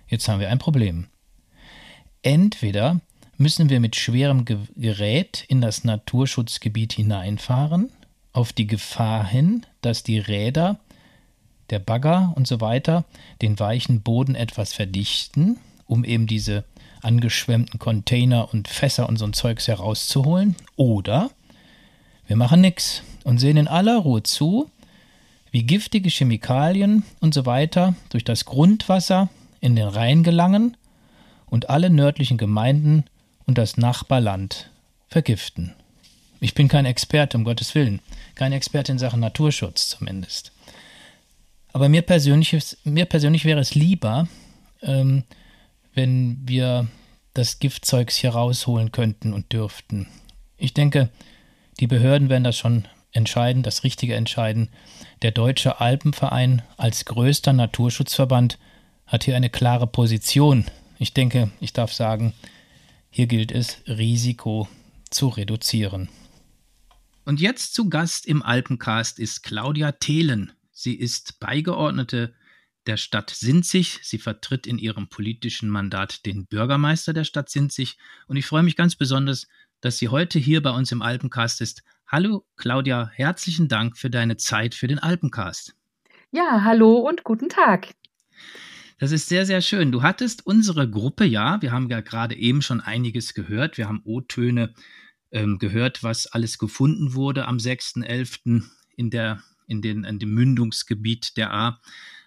[0.07, 1.07] Jetzt haben wir ein Problem.
[2.23, 2.99] Entweder
[3.37, 7.91] müssen wir mit schwerem Gerät in das Naturschutzgebiet hineinfahren,
[8.33, 10.79] auf die Gefahr hin, dass die Räder,
[11.69, 13.05] der Bagger und so weiter
[13.41, 16.65] den weichen Boden etwas verdichten, um eben diese
[17.01, 21.29] angeschwemmten Container und Fässer und so ein Zeugs herauszuholen, oder
[22.29, 24.69] wir machen nichts und sehen in aller Ruhe zu,
[25.49, 29.29] wie giftige Chemikalien und so weiter durch das Grundwasser
[29.61, 30.77] in den Rhein gelangen
[31.47, 33.05] und alle nördlichen Gemeinden
[33.47, 34.69] und das Nachbarland
[35.07, 35.73] vergiften.
[36.39, 37.99] Ich bin kein Experte, um Gottes Willen,
[38.35, 40.51] kein Experte in Sachen Naturschutz zumindest.
[41.73, 44.27] Aber mir persönlich, mir persönlich wäre es lieber,
[44.83, 45.23] ähm,
[45.95, 46.89] wenn wir
[47.33, 50.05] das Giftzeugs hier rausholen könnten und dürften.
[50.57, 51.09] Ich denke,
[51.79, 54.69] die Behörden werden das schon entscheiden, das Richtige entscheiden.
[55.21, 58.59] Der Deutsche Alpenverein als größter Naturschutzverband
[59.07, 60.65] hat hier eine klare Position.
[60.99, 62.33] Ich denke, ich darf sagen,
[63.09, 64.67] hier gilt es, Risiko
[65.09, 66.09] zu reduzieren.
[67.25, 70.51] Und jetzt zu Gast im Alpencast ist Claudia Thelen.
[70.71, 72.33] Sie ist Beigeordnete
[72.85, 73.99] der Stadt Sinzig.
[74.03, 77.97] Sie vertritt in ihrem politischen Mandat den Bürgermeister der Stadt Sinzig.
[78.27, 79.47] Und ich freue mich ganz besonders,
[79.81, 81.83] dass sie heute hier bei uns im Alpencast ist.
[82.07, 85.75] Hallo Claudia, herzlichen Dank für deine Zeit für den Alpencast.
[86.31, 87.89] Ja, hallo und guten Tag.
[88.99, 89.91] Das ist sehr, sehr schön.
[89.91, 93.77] Du hattest unsere Gruppe, ja, wir haben ja gerade eben schon einiges gehört.
[93.77, 94.73] Wir haben O-Töne
[95.31, 98.63] ähm, gehört, was alles gefunden wurde am 6.11.
[98.97, 101.79] in, der, in, den, in dem Mündungsgebiet der A.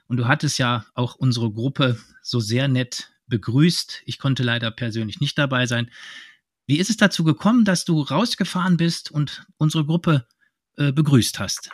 [0.09, 4.03] Und du hattest ja auch unsere Gruppe so sehr nett begrüßt.
[4.07, 5.91] Ich konnte leider persönlich nicht dabei sein.
[6.67, 10.27] Wie ist es dazu gekommen, dass du rausgefahren bist und unsere Gruppe
[10.77, 11.71] äh, begrüßt hast?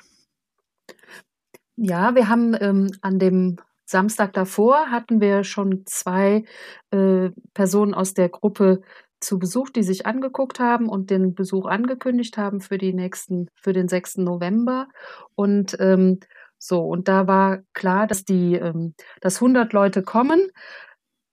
[1.76, 6.44] Ja, wir haben ähm, an dem Samstag davor hatten wir schon zwei
[6.90, 8.82] äh, Personen aus der Gruppe
[9.20, 13.72] zu Besuch, die sich angeguckt haben und den Besuch angekündigt haben für die nächsten, für
[13.72, 14.18] den 6.
[14.18, 14.88] November.
[15.34, 16.20] Und ähm,
[16.58, 20.50] so, und da war klar, dass die, ähm, dass 100 Leute kommen.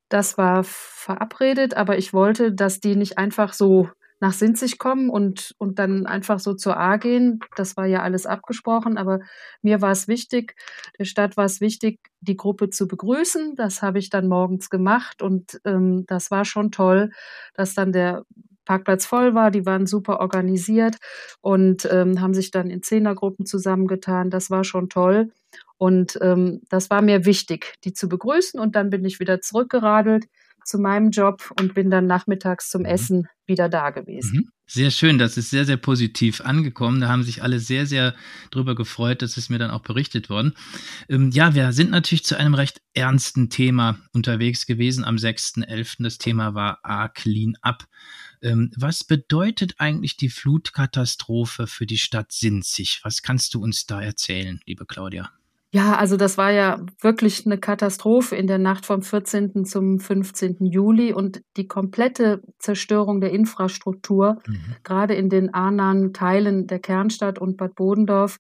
[0.10, 3.90] Das war verabredet, aber ich wollte, dass die nicht einfach so
[4.22, 7.40] nach Sinzig kommen und, und dann einfach so zur A gehen.
[7.58, 9.20] Das war ja alles abgesprochen, aber
[9.62, 10.56] mir war es wichtig,
[10.98, 13.56] der Stadt war es wichtig, die Gruppe zu begrüßen.
[13.56, 17.12] Das habe ich dann morgens gemacht und ähm, das war schon toll,
[17.56, 18.24] dass dann der
[18.66, 19.52] Parkplatz voll war.
[19.52, 20.98] Die waren super organisiert
[21.42, 24.30] und ähm, haben sich dann in Zehnergruppen zusammengetan.
[24.30, 25.32] Das war schon toll.
[25.78, 28.60] Und ähm, das war mir wichtig, die zu begrüßen.
[28.60, 30.26] Und dann bin ich wieder zurückgeradelt
[30.66, 32.88] zu meinem Job und bin dann nachmittags zum mhm.
[32.88, 34.38] Essen wieder da gewesen.
[34.38, 34.50] Mhm.
[34.68, 37.00] Sehr schön, das ist sehr, sehr positiv angekommen.
[37.00, 38.16] Da haben sich alle sehr, sehr
[38.50, 39.22] drüber gefreut.
[39.22, 40.56] Das ist mir dann auch berichtet worden.
[41.08, 45.98] Ähm, ja, wir sind natürlich zu einem recht ernsten Thema unterwegs gewesen am 6.11.
[46.00, 47.86] Das Thema war A Clean Up.
[48.42, 53.02] Ähm, was bedeutet eigentlich die Flutkatastrophe für die Stadt Sinzig?
[53.04, 55.32] Was kannst du uns da erzählen, liebe Claudia?
[55.72, 59.66] Ja, also das war ja wirklich eine Katastrophe in der Nacht vom 14.
[59.66, 60.58] zum 15.
[60.66, 64.76] Juli und die komplette Zerstörung der Infrastruktur, mhm.
[64.84, 68.38] gerade in den ahnahen Teilen der Kernstadt und Bad Bodendorf,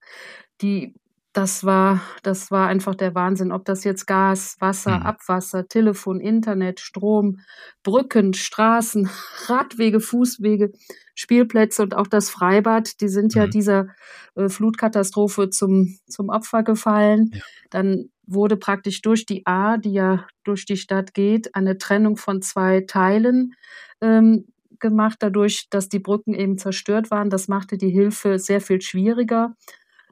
[0.61, 0.95] die
[1.36, 3.52] das war, das war einfach der Wahnsinn.
[3.52, 5.06] Ob das jetzt Gas, Wasser, mhm.
[5.06, 7.41] Abwasser, Telefon, Internet, Strom,
[7.84, 9.10] Brücken, Straßen,
[9.48, 10.71] Radwege, Fußwege,
[11.13, 13.41] Spielplätze und auch das Freibad, die sind mhm.
[13.41, 13.88] ja dieser
[14.36, 17.32] äh, Flutkatastrophe zum, zum Opfer gefallen.
[17.34, 17.41] Ja.
[17.69, 22.41] Dann wurde praktisch durch die A, die ja durch die Stadt geht, eine Trennung von
[22.41, 23.56] zwei Teilen
[24.00, 24.45] ähm,
[24.80, 27.30] gemacht, dadurch, dass die Brücken eben zerstört waren.
[27.30, 29.54] Das machte die Hilfe sehr viel schwieriger.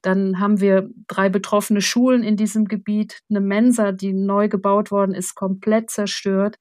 [0.03, 3.21] Dann haben wir drei betroffene Schulen in diesem Gebiet.
[3.29, 6.59] Eine Mensa, die neu gebaut worden ist, komplett zerstört.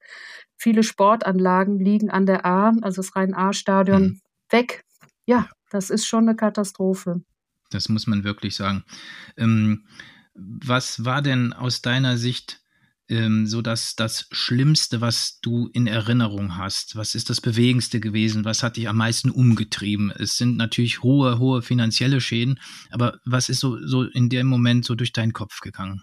[0.57, 4.21] Viele Sportanlagen liegen an der A, also das Rhein-A-Stadion, mhm.
[4.51, 4.85] weg.
[5.27, 7.23] Ja, das ist schon eine Katastrophe.
[7.71, 8.85] Das muss man wirklich sagen.
[9.37, 9.87] Ähm,
[10.35, 12.62] was war denn aus deiner Sicht
[13.09, 16.97] ähm, so dass das Schlimmste, was du in Erinnerung hast?
[16.97, 18.45] Was ist das Bewegendste gewesen?
[18.45, 20.11] Was hat dich am meisten umgetrieben?
[20.11, 22.59] Es sind natürlich hohe, hohe finanzielle Schäden,
[22.91, 26.03] aber was ist so, so in dem Moment so durch deinen Kopf gegangen?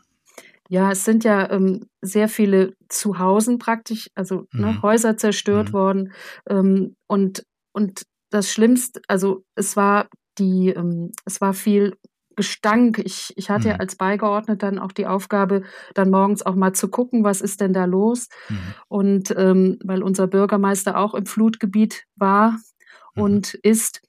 [0.72, 4.82] Ja, es sind ja ähm, sehr viele Zuhausen praktisch, also ne, mhm.
[4.84, 5.74] Häuser zerstört mhm.
[5.74, 6.14] worden.
[6.48, 10.08] Ähm, und, und das Schlimmste, also es war
[10.38, 11.96] die, ähm, es war viel
[12.40, 13.00] Gestank.
[13.00, 13.72] Ich, ich hatte mhm.
[13.72, 17.60] ja als Beigeordnet dann auch die Aufgabe, dann morgens auch mal zu gucken, was ist
[17.60, 18.30] denn da los.
[18.48, 18.58] Mhm.
[18.88, 22.52] Und ähm, weil unser Bürgermeister auch im Flutgebiet war
[23.16, 23.24] mhm.
[23.24, 24.00] und ist.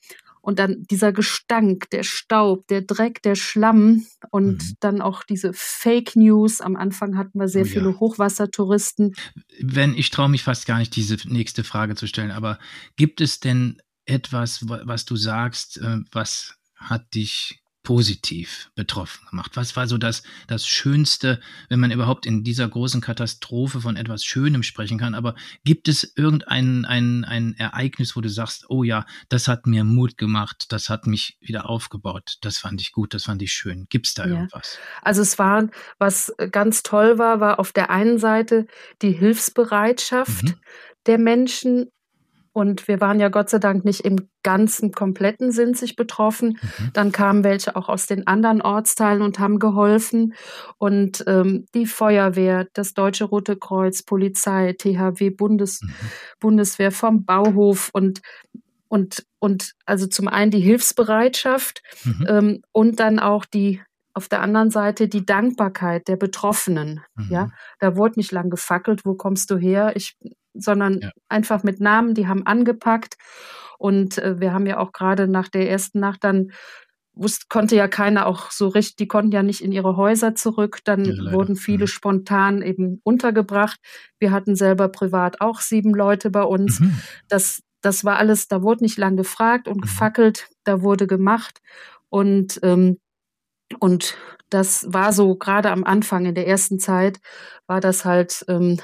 [0.42, 4.74] Und dann dieser Gestank, der Staub, der Dreck, der Schlamm und mhm.
[4.78, 6.60] dann auch diese Fake News.
[6.60, 7.98] Am Anfang hatten wir sehr oh, viele ja.
[7.98, 9.16] Hochwassertouristen.
[9.60, 12.60] Wenn ich traue mich fast gar nicht, diese nächste Frage zu stellen, aber
[12.94, 19.56] gibt es denn etwas, was du sagst, äh, was hat dich positiv betroffen gemacht?
[19.56, 24.24] Was war so das, das Schönste, wenn man überhaupt in dieser großen Katastrophe von etwas
[24.24, 25.16] Schönem sprechen kann?
[25.16, 29.82] Aber gibt es irgendein ein, ein Ereignis, wo du sagst, oh ja, das hat mir
[29.82, 33.86] Mut gemacht, das hat mich wieder aufgebaut, das fand ich gut, das fand ich schön.
[33.88, 34.34] Gibt es da ja.
[34.34, 34.78] irgendwas?
[35.02, 38.68] Also es war, was ganz toll war, war auf der einen Seite
[39.02, 40.54] die Hilfsbereitschaft mhm.
[41.06, 41.90] der Menschen
[42.52, 46.58] und wir waren ja Gott sei Dank nicht im ganzen kompletten Sinn sich betroffen.
[46.60, 46.90] Mhm.
[46.92, 50.34] Dann kamen welche auch aus den anderen Ortsteilen und haben geholfen.
[50.78, 55.90] Und ähm, die Feuerwehr, das Deutsche Rote Kreuz, Polizei, THW, Bundes, mhm.
[56.40, 58.20] Bundeswehr vom Bauhof und
[58.88, 62.26] und, und also zum einen die Hilfsbereitschaft mhm.
[62.28, 63.80] ähm, und dann auch die
[64.14, 67.00] auf der anderen Seite die Dankbarkeit der Betroffenen.
[67.14, 67.28] Mhm.
[67.30, 69.92] Ja, da wurde nicht lang gefackelt, wo kommst du her?
[69.94, 70.16] Ich
[70.54, 71.10] sondern ja.
[71.28, 73.16] einfach mit Namen, die haben angepackt.
[73.78, 76.52] Und äh, wir haben ja auch gerade nach der ersten Nacht dann
[77.14, 80.78] wusste, konnte ja keiner auch so richtig, die konnten ja nicht in ihre Häuser zurück.
[80.84, 81.88] Dann ja, wurden viele mhm.
[81.88, 83.78] spontan eben untergebracht.
[84.18, 86.80] Wir hatten selber privat auch sieben Leute bei uns.
[86.80, 87.00] Mhm.
[87.28, 89.82] Das, das war alles, da wurde nicht lang gefragt und mhm.
[89.82, 91.60] gefackelt, da wurde gemacht.
[92.08, 92.98] Und, ähm,
[93.78, 94.16] und
[94.48, 97.20] das war so gerade am Anfang, in der ersten Zeit,
[97.66, 98.80] war das halt ähm,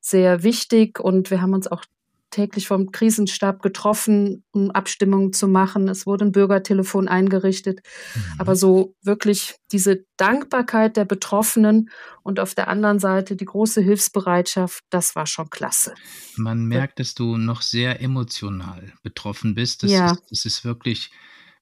[0.00, 1.84] sehr wichtig und wir haben uns auch
[2.30, 5.88] täglich vom Krisenstab getroffen, um Abstimmungen zu machen.
[5.88, 7.80] Es wurde ein Bürgertelefon eingerichtet.
[8.14, 8.22] Mhm.
[8.38, 11.90] Aber so wirklich diese Dankbarkeit der Betroffenen
[12.22, 15.94] und auf der anderen Seite die große Hilfsbereitschaft, das war schon klasse.
[16.36, 19.82] Man merkt, dass du noch sehr emotional betroffen bist.
[19.82, 20.12] Das, ja.
[20.12, 21.10] ist, das ist wirklich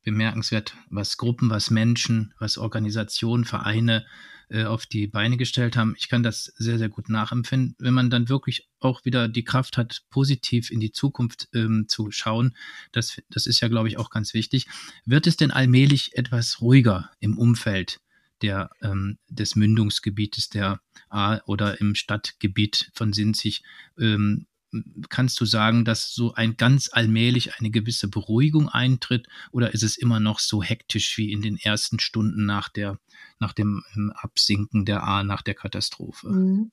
[0.04, 4.06] bemerkenswert, was Gruppen, was Menschen, was Organisationen, Vereine
[4.50, 5.94] äh, auf die Beine gestellt haben.
[5.98, 7.76] Ich kann das sehr, sehr gut nachempfinden.
[7.78, 12.10] Wenn man dann wirklich auch wieder die Kraft hat, positiv in die Zukunft ähm, zu
[12.10, 12.56] schauen,
[12.92, 14.66] das, das ist ja, glaube ich, auch ganz wichtig.
[15.04, 18.00] Wird es denn allmählich etwas ruhiger im Umfeld
[18.42, 20.80] der, ähm, des Mündungsgebietes der
[21.10, 23.62] A oder im Stadtgebiet von Sinzig?
[23.98, 24.46] Ähm,
[25.08, 29.96] kannst du sagen, dass so ein ganz allmählich eine gewisse Beruhigung eintritt oder ist es
[29.96, 32.98] immer noch so hektisch wie in den ersten Stunden nach der
[33.40, 36.28] nach dem ähm, Absinken der A nach der Katastrophe?
[36.28, 36.70] Mhm.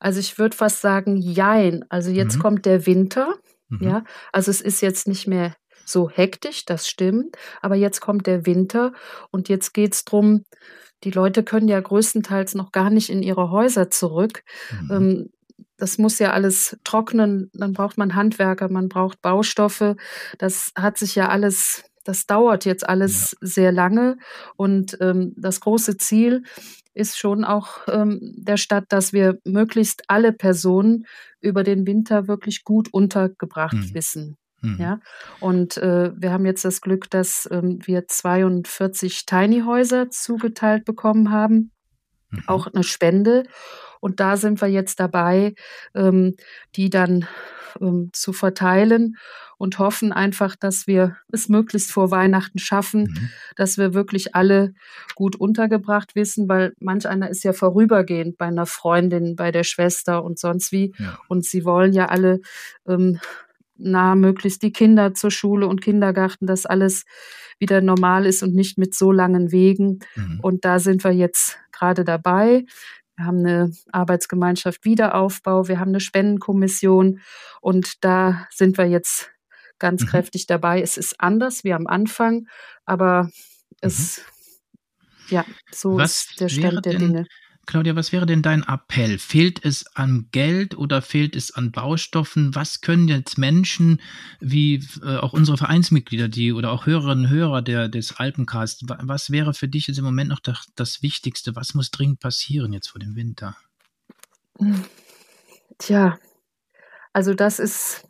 [0.00, 1.84] Also ich würde fast sagen, jein.
[1.88, 2.40] Also jetzt mhm.
[2.40, 3.34] kommt der Winter.
[3.68, 3.82] Mhm.
[3.82, 7.36] Ja, also es ist jetzt nicht mehr so hektisch, das stimmt.
[7.62, 8.92] Aber jetzt kommt der Winter
[9.30, 10.44] und jetzt geht es darum,
[11.04, 14.42] die Leute können ja größtenteils noch gar nicht in ihre Häuser zurück.
[14.82, 15.30] Mhm.
[15.80, 19.96] Das muss ja alles trocknen, dann braucht man Handwerker, man braucht Baustoffe.
[20.38, 23.46] Das hat sich ja alles, das dauert jetzt alles ja.
[23.46, 24.16] sehr lange.
[24.56, 26.42] Und ähm, das große Ziel
[26.94, 31.06] ist schon auch ähm, der Stadt, dass wir möglichst alle Personen
[31.40, 33.94] über den Winter wirklich gut untergebracht mhm.
[33.94, 34.36] wissen.
[34.62, 34.76] Mhm.
[34.78, 35.00] Ja,
[35.40, 41.30] und äh, wir haben jetzt das Glück, dass ähm, wir 42 Tiny Häuser zugeteilt bekommen
[41.30, 41.72] haben,
[42.30, 42.42] mhm.
[42.46, 43.44] auch eine Spende.
[44.00, 45.54] Und da sind wir jetzt dabei,
[45.94, 46.36] ähm,
[46.76, 47.26] die dann
[47.80, 49.16] ähm, zu verteilen
[49.58, 53.30] und hoffen einfach, dass wir es möglichst vor Weihnachten schaffen, mhm.
[53.56, 54.72] dass wir wirklich alle
[55.14, 60.24] gut untergebracht wissen, weil manch einer ist ja vorübergehend bei einer Freundin, bei der Schwester
[60.24, 60.94] und sonst wie.
[60.98, 61.18] Ja.
[61.28, 62.40] Und sie wollen ja alle
[62.88, 63.20] ähm,
[63.76, 67.04] nah möglichst die Kinder zur Schule und Kindergarten, dass alles
[67.58, 70.00] wieder normal ist und nicht mit so langen Wegen.
[70.16, 70.40] Mhm.
[70.40, 72.64] Und da sind wir jetzt gerade dabei.
[73.20, 77.20] Wir haben eine Arbeitsgemeinschaft Wiederaufbau, wir haben eine Spendenkommission
[77.60, 79.30] und da sind wir jetzt
[79.78, 80.06] ganz mhm.
[80.06, 80.80] kräftig dabei.
[80.80, 82.48] Es ist anders wie am Anfang,
[82.86, 83.28] aber
[83.82, 84.22] es,
[85.28, 85.34] mhm.
[85.36, 87.26] ja, so Was ist der Stand der Dinge.
[87.66, 89.18] Claudia, was wäre denn dein Appell?
[89.18, 92.54] Fehlt es an Geld oder fehlt es an Baustoffen?
[92.54, 94.00] Was können jetzt Menschen
[94.40, 99.30] wie äh, auch unsere Vereinsmitglieder, die oder auch Hörerinnen und Hörer der, des Alpencast, was
[99.30, 101.54] wäre für dich jetzt im Moment noch das, das Wichtigste?
[101.54, 103.56] Was muss dringend passieren jetzt vor dem Winter?
[105.78, 106.18] Tja,
[107.12, 108.09] also das ist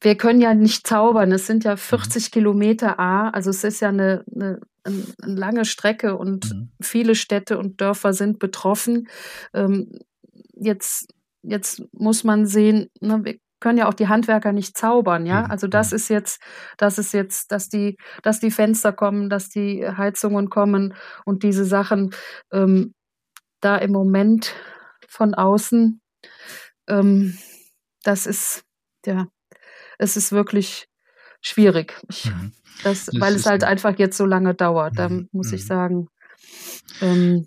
[0.00, 1.32] wir können ja nicht zaubern.
[1.32, 2.30] Es sind ja 40 mhm.
[2.30, 6.70] Kilometer A, also es ist ja eine, eine, eine lange Strecke und mhm.
[6.80, 9.08] viele Städte und Dörfer sind betroffen.
[9.52, 9.98] Ähm,
[10.54, 15.42] jetzt, jetzt muss man sehen, ne, wir können ja auch die Handwerker nicht zaubern, ja.
[15.42, 15.50] Mhm.
[15.50, 15.96] Also das mhm.
[15.96, 16.40] ist jetzt,
[16.76, 20.94] das ist jetzt, dass die, dass die Fenster kommen, dass die Heizungen kommen
[21.24, 22.14] und diese Sachen
[22.52, 22.94] ähm,
[23.60, 24.54] da im Moment
[25.08, 26.00] von außen,
[26.88, 27.36] ähm,
[28.04, 28.62] das ist
[29.04, 29.26] ja
[29.98, 30.88] es ist wirklich
[31.40, 32.00] schwierig.
[32.08, 32.52] Ich, mhm.
[32.82, 35.28] das, das, weil es halt einfach jetzt so lange dauert, da mhm.
[35.32, 35.66] muss ich mhm.
[35.66, 36.08] sagen.
[37.00, 37.46] Ähm,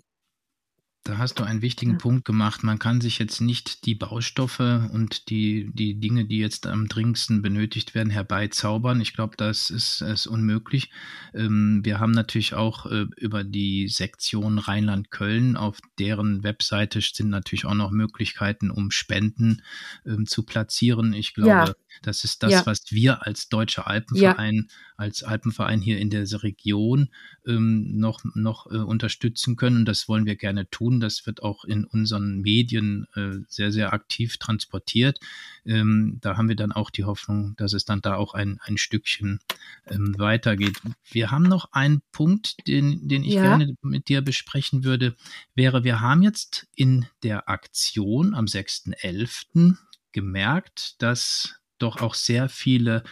[1.04, 1.98] da hast du einen wichtigen ja.
[1.98, 2.62] Punkt gemacht.
[2.62, 4.60] Man kann sich jetzt nicht die Baustoffe
[4.92, 9.00] und die, die Dinge, die jetzt am dringendsten benötigt werden, herbeizaubern.
[9.00, 10.92] Ich glaube, das ist, ist unmöglich.
[11.34, 17.64] Ähm, wir haben natürlich auch äh, über die Sektion Rheinland-Köln, auf deren Webseite sind natürlich
[17.64, 19.62] auch noch Möglichkeiten, um Spenden
[20.06, 21.14] ähm, zu platzieren.
[21.14, 21.72] Ich glaube, ja.
[22.02, 22.66] Das ist das, ja.
[22.66, 24.68] was wir als Deutscher Alpenverein
[25.02, 27.08] als Alpenverein hier in dieser Region
[27.44, 29.78] ähm, noch, noch äh, unterstützen können.
[29.78, 31.00] Und das wollen wir gerne tun.
[31.00, 35.18] Das wird auch in unseren Medien äh, sehr, sehr aktiv transportiert.
[35.66, 38.78] Ähm, da haben wir dann auch die Hoffnung, dass es dann da auch ein, ein
[38.78, 39.40] Stückchen
[39.88, 40.80] ähm, weitergeht.
[41.10, 43.42] Wir haben noch einen Punkt, den, den ich ja.
[43.42, 45.16] gerne mit dir besprechen würde,
[45.54, 49.76] wäre, wir haben jetzt in der Aktion am 6.11.
[50.12, 53.02] gemerkt, dass doch auch sehr viele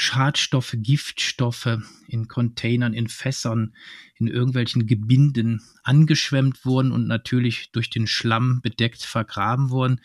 [0.00, 3.74] Schadstoffe, Giftstoffe in Containern, in Fässern,
[4.14, 10.00] in irgendwelchen Gebinden angeschwemmt wurden und natürlich durch den Schlamm bedeckt vergraben wurden.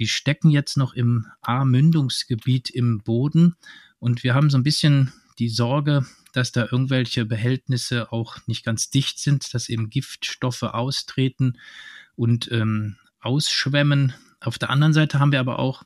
[0.00, 3.54] Die stecken jetzt noch im A-Mündungsgebiet im Boden
[4.00, 8.90] und wir haben so ein bisschen die Sorge, dass da irgendwelche Behältnisse auch nicht ganz
[8.90, 11.58] dicht sind, dass eben Giftstoffe austreten
[12.16, 14.12] und ähm, ausschwemmen.
[14.40, 15.84] Auf der anderen Seite haben wir aber auch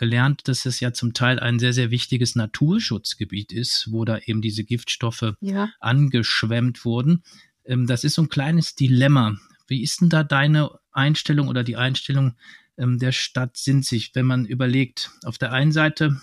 [0.00, 4.40] gelernt, dass es ja zum Teil ein sehr, sehr wichtiges Naturschutzgebiet ist, wo da eben
[4.40, 5.68] diese Giftstoffe ja.
[5.78, 7.22] angeschwemmt wurden.
[7.66, 9.36] Ähm, das ist so ein kleines Dilemma.
[9.68, 12.34] Wie ist denn da deine Einstellung oder die Einstellung
[12.78, 16.18] ähm, der Stadt Sinzig, wenn man überlegt, auf der einen Seite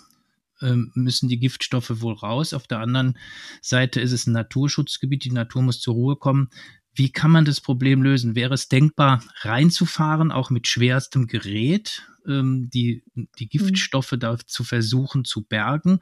[0.59, 3.15] ähm, müssen die Giftstoffe wohl raus, auf der anderen
[3.61, 6.49] Seite ist es ein Naturschutzgebiet, die Natur muss zur Ruhe kommen.
[6.95, 8.35] Wie kann man das Problem lösen?
[8.35, 13.49] Wäre es denkbar, reinzufahren, auch mit schwerstem Gerät, ähm, die, die mhm.
[13.49, 14.19] Giftstoffe mhm.
[14.19, 15.99] da zu versuchen zu bergen,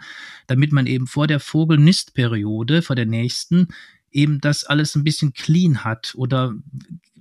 [0.47, 3.67] damit man eben vor der Vogelnistperiode, vor der nächsten,
[4.11, 6.13] eben das alles ein bisschen clean hat?
[6.15, 6.55] Oder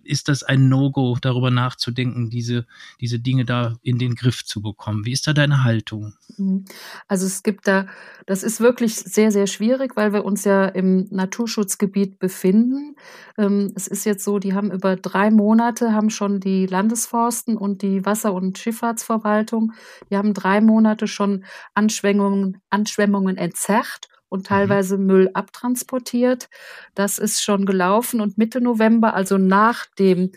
[0.07, 2.67] ist das ein No-Go, darüber nachzudenken, diese,
[3.01, 5.05] diese Dinge da in den Griff zu bekommen?
[5.05, 6.15] Wie ist da deine Haltung?
[6.37, 6.65] Mhm.
[7.09, 7.87] Also es gibt da,
[8.27, 12.97] das ist wirklich sehr, sehr schwierig, weil wir uns ja im Naturschutzgebiet befinden.
[13.39, 17.83] Ähm, es ist jetzt so, die haben über drei Monate, haben schon die Landesforsten und
[17.83, 19.73] die Wasser- und Schifffahrtsverwaltung,
[20.11, 21.45] die haben drei Monate schon
[21.75, 24.45] Anschwemmungen, Anschwemmungen entzerrt und mhm.
[24.45, 25.07] teilweise mhm.
[25.07, 26.49] Müll abtransportiert.
[26.95, 30.33] Das ist schon gelaufen und Mitte November, also nachdem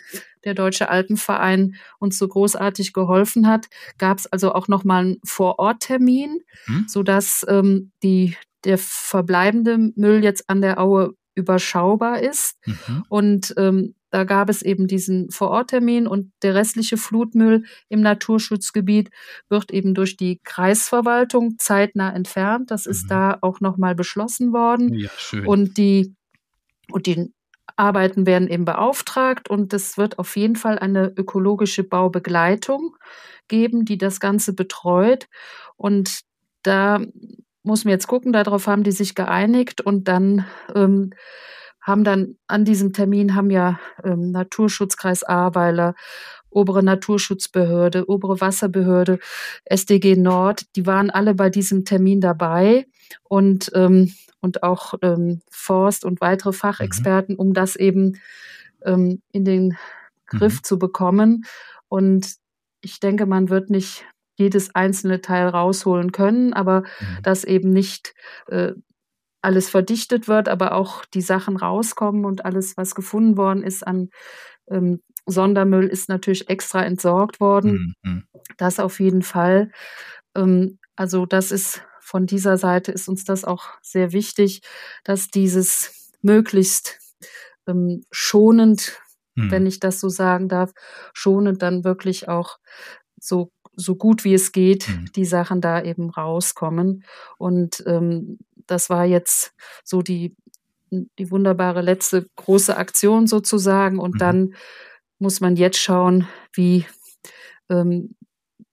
[0.46, 3.66] der Deutsche Alpenverein uns so großartig geholfen hat,
[3.98, 6.86] gab es also auch nochmal einen Vororttermin, mhm.
[6.88, 12.56] sodass ähm, die, der verbleibende Müll jetzt an der Aue überschaubar ist.
[12.66, 13.04] Mhm.
[13.10, 19.10] Und ähm, da gab es eben diesen Vororttermin und der restliche Flutmüll im Naturschutzgebiet
[19.50, 22.72] wird eben durch die Kreisverwaltung zeitnah entfernt.
[22.72, 23.10] Das ist mhm.
[23.10, 24.94] da auch nochmal beschlossen worden.
[24.94, 25.46] Ja, schön.
[25.46, 26.16] Und die,
[26.92, 27.34] und die
[27.76, 32.96] Arbeiten werden eben beauftragt und es wird auf jeden Fall eine ökologische Baubegleitung
[33.48, 35.28] geben, die das Ganze betreut.
[35.76, 36.22] Und
[36.64, 37.02] da
[37.64, 41.12] muss man jetzt gucken, darauf haben die sich geeinigt und dann ähm,
[41.88, 45.96] haben dann an diesem Termin haben ja ähm, Naturschutzkreis Ahrweiler,
[46.50, 49.20] obere Naturschutzbehörde, obere Wasserbehörde,
[49.64, 52.88] SDG Nord, die waren alle bei diesem Termin dabei
[53.24, 57.40] und, ähm, und auch ähm, Forst und weitere Fachexperten, mhm.
[57.40, 58.20] um das eben
[58.84, 59.78] ähm, in den
[60.26, 60.64] Griff mhm.
[60.64, 61.46] zu bekommen.
[61.88, 62.36] Und
[62.82, 64.04] ich denke, man wird nicht
[64.36, 67.24] jedes einzelne Teil rausholen können, aber mhm.
[67.24, 68.14] dass eben nicht
[68.48, 68.74] äh,
[69.48, 74.10] alles verdichtet wird, aber auch die Sachen rauskommen und alles, was gefunden worden ist an
[74.70, 77.96] ähm, Sondermüll, ist natürlich extra entsorgt worden.
[78.04, 78.28] Mhm.
[78.58, 79.72] Das auf jeden Fall.
[80.36, 84.64] Ähm, also das ist von dieser Seite ist uns das auch sehr wichtig,
[85.06, 87.00] dass dieses möglichst
[87.68, 89.00] ähm, schonend,
[89.36, 89.50] mhm.
[89.50, 90.74] wenn ich das so sagen darf,
[91.14, 92.58] schonend dann wirklich auch
[93.18, 95.10] so so gut wie es geht, mhm.
[95.16, 97.06] die Sachen da eben rauskommen.
[97.38, 99.54] Und ähm, das war jetzt
[99.84, 100.36] so die,
[100.92, 104.00] die wunderbare letzte große Aktion sozusagen.
[104.00, 104.20] Und mhm.
[104.20, 104.56] dann
[105.20, 106.86] muss man jetzt schauen, wie,
[107.70, 108.16] ähm,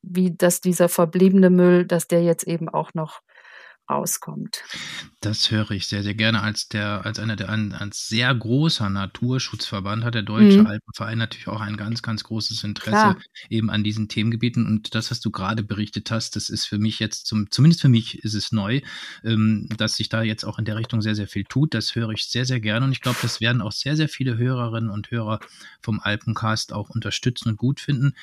[0.02, 3.20] wie das dieser verbliebene Müll, dass der jetzt eben auch noch
[3.88, 4.62] rauskommt.
[5.20, 6.42] Das höre ich sehr, sehr gerne.
[6.42, 10.66] Als der, als einer der als sehr großer Naturschutzverband hat der Deutsche mhm.
[10.66, 13.16] Alpenverein natürlich auch ein ganz, ganz großes Interesse Klar.
[13.50, 14.66] eben an diesen Themengebieten.
[14.66, 17.88] Und das, was du gerade berichtet hast, das ist für mich jetzt zum, zumindest für
[17.88, 18.80] mich ist es neu,
[19.22, 21.74] ähm, dass sich da jetzt auch in der Richtung sehr, sehr viel tut.
[21.74, 22.86] Das höre ich sehr, sehr gerne.
[22.86, 25.40] Und ich glaube, das werden auch sehr, sehr viele Hörerinnen und Hörer
[25.80, 28.14] vom Alpencast auch unterstützen und gut finden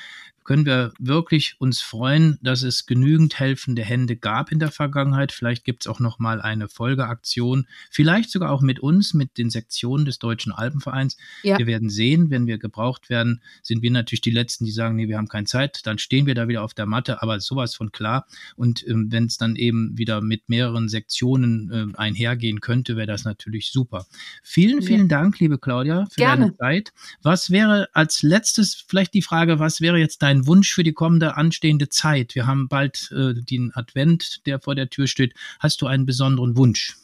[0.43, 5.32] können wir wirklich uns freuen, dass es genügend helfende Hände gab in der Vergangenheit.
[5.32, 9.49] Vielleicht gibt es auch noch mal eine Folgeaktion, vielleicht sogar auch mit uns, mit den
[9.49, 11.17] Sektionen des Deutschen Alpenvereins.
[11.43, 11.57] Ja.
[11.59, 15.07] Wir werden sehen, wenn wir gebraucht werden, sind wir natürlich die Letzten, die sagen, nee,
[15.07, 15.85] wir haben keine Zeit.
[15.85, 18.25] Dann stehen wir da wieder auf der Matte, aber sowas von klar.
[18.55, 23.25] Und ähm, wenn es dann eben wieder mit mehreren Sektionen äh, einhergehen könnte, wäre das
[23.25, 24.07] natürlich super.
[24.43, 25.19] Vielen, vielen ja.
[25.19, 26.45] Dank, liebe Claudia, für Gerne.
[26.45, 26.93] deine Zeit.
[27.21, 30.93] Was wäre als letztes vielleicht die Frage, was wäre jetzt dein dein Wunsch für die
[30.93, 32.35] kommende anstehende Zeit?
[32.35, 35.33] Wir haben bald äh, den Advent, der vor der Tür steht.
[35.59, 36.97] Hast du einen besonderen Wunsch?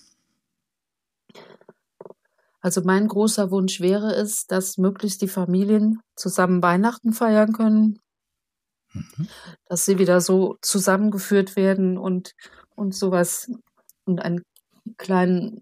[2.61, 7.99] Also mein großer Wunsch wäre es, dass möglichst die Familien zusammen Weihnachten feiern können,
[8.93, 9.27] mhm.
[9.67, 12.33] dass sie wieder so zusammengeführt werden und,
[12.75, 13.49] und sowas
[14.05, 14.41] und einen
[14.97, 15.61] kleinen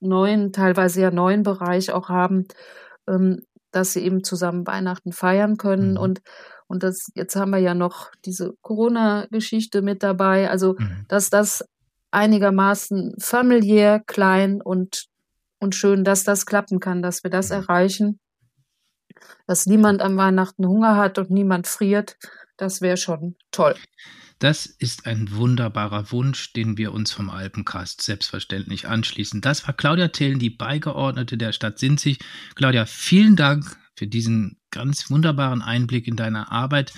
[0.00, 2.46] neuen, teilweise ja neuen Bereich auch haben,
[3.08, 5.98] ähm, dass sie eben zusammen Weihnachten feiern können mhm.
[5.98, 6.22] und
[6.72, 10.48] und das, jetzt haben wir ja noch diese Corona-Geschichte mit dabei.
[10.48, 11.04] Also, mhm.
[11.06, 11.66] dass das
[12.12, 15.06] einigermaßen familiär, klein und,
[15.58, 17.56] und schön, dass das klappen kann, dass wir das mhm.
[17.56, 18.20] erreichen.
[19.46, 22.16] Dass niemand am Weihnachten Hunger hat und niemand friert,
[22.56, 23.74] das wäre schon toll.
[24.42, 29.40] Das ist ein wunderbarer Wunsch, den wir uns vom Alpencast selbstverständlich anschließen.
[29.40, 32.18] Das war Claudia Thelen, die Beigeordnete der Stadt Sinzig.
[32.56, 36.92] Claudia, vielen Dank für diesen ganz wunderbaren Einblick in deine Arbeit,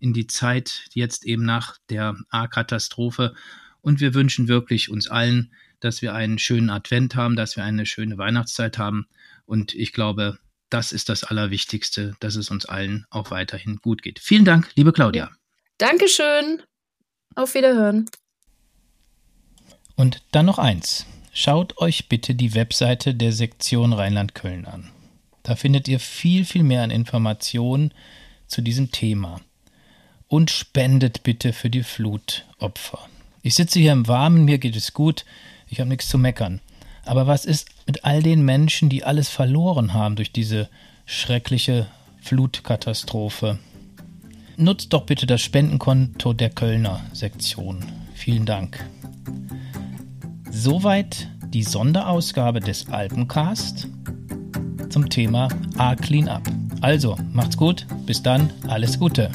[0.00, 3.34] in die Zeit jetzt eben nach der A-Katastrophe.
[3.80, 7.86] Und wir wünschen wirklich uns allen, dass wir einen schönen Advent haben, dass wir eine
[7.86, 9.06] schöne Weihnachtszeit haben.
[9.46, 10.38] Und ich glaube,
[10.70, 14.18] das ist das Allerwichtigste, dass es uns allen auch weiterhin gut geht.
[14.18, 15.30] Vielen Dank, liebe Claudia.
[15.78, 16.62] Dankeschön.
[17.34, 18.06] Auf Wiederhören.
[19.94, 21.06] Und dann noch eins.
[21.32, 24.90] Schaut euch bitte die Webseite der Sektion Rheinland-Köln an.
[25.44, 27.94] Da findet ihr viel, viel mehr an Informationen
[28.48, 29.40] zu diesem Thema.
[30.26, 33.08] Und spendet bitte für die Flutopfer.
[33.42, 35.24] Ich sitze hier im Warmen, mir geht es gut,
[35.68, 36.60] ich habe nichts zu meckern.
[37.04, 40.68] Aber was ist mit all den Menschen, die alles verloren haben durch diese
[41.06, 41.86] schreckliche
[42.20, 43.58] Flutkatastrophe?
[44.56, 47.84] Nutzt doch bitte das Spendenkonto der Kölner Sektion.
[48.14, 48.84] Vielen Dank.
[50.50, 53.88] Soweit die Sonderausgabe des Alpencast
[54.90, 56.42] zum Thema A Clean Up.
[56.80, 59.30] Also, macht's gut, bis dann, alles Gute.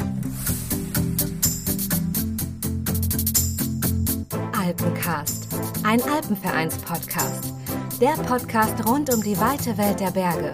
[4.83, 5.47] Alpencast
[5.83, 7.53] ein Alpenvereins-Podcast.
[8.01, 10.51] Der Podcast rund um die weite Welt der Berge.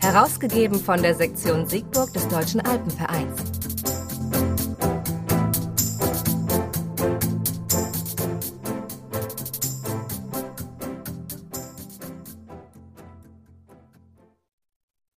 [0.00, 3.51] Herausgegeben von der Sektion Siegburg des Deutschen Alpenvereins.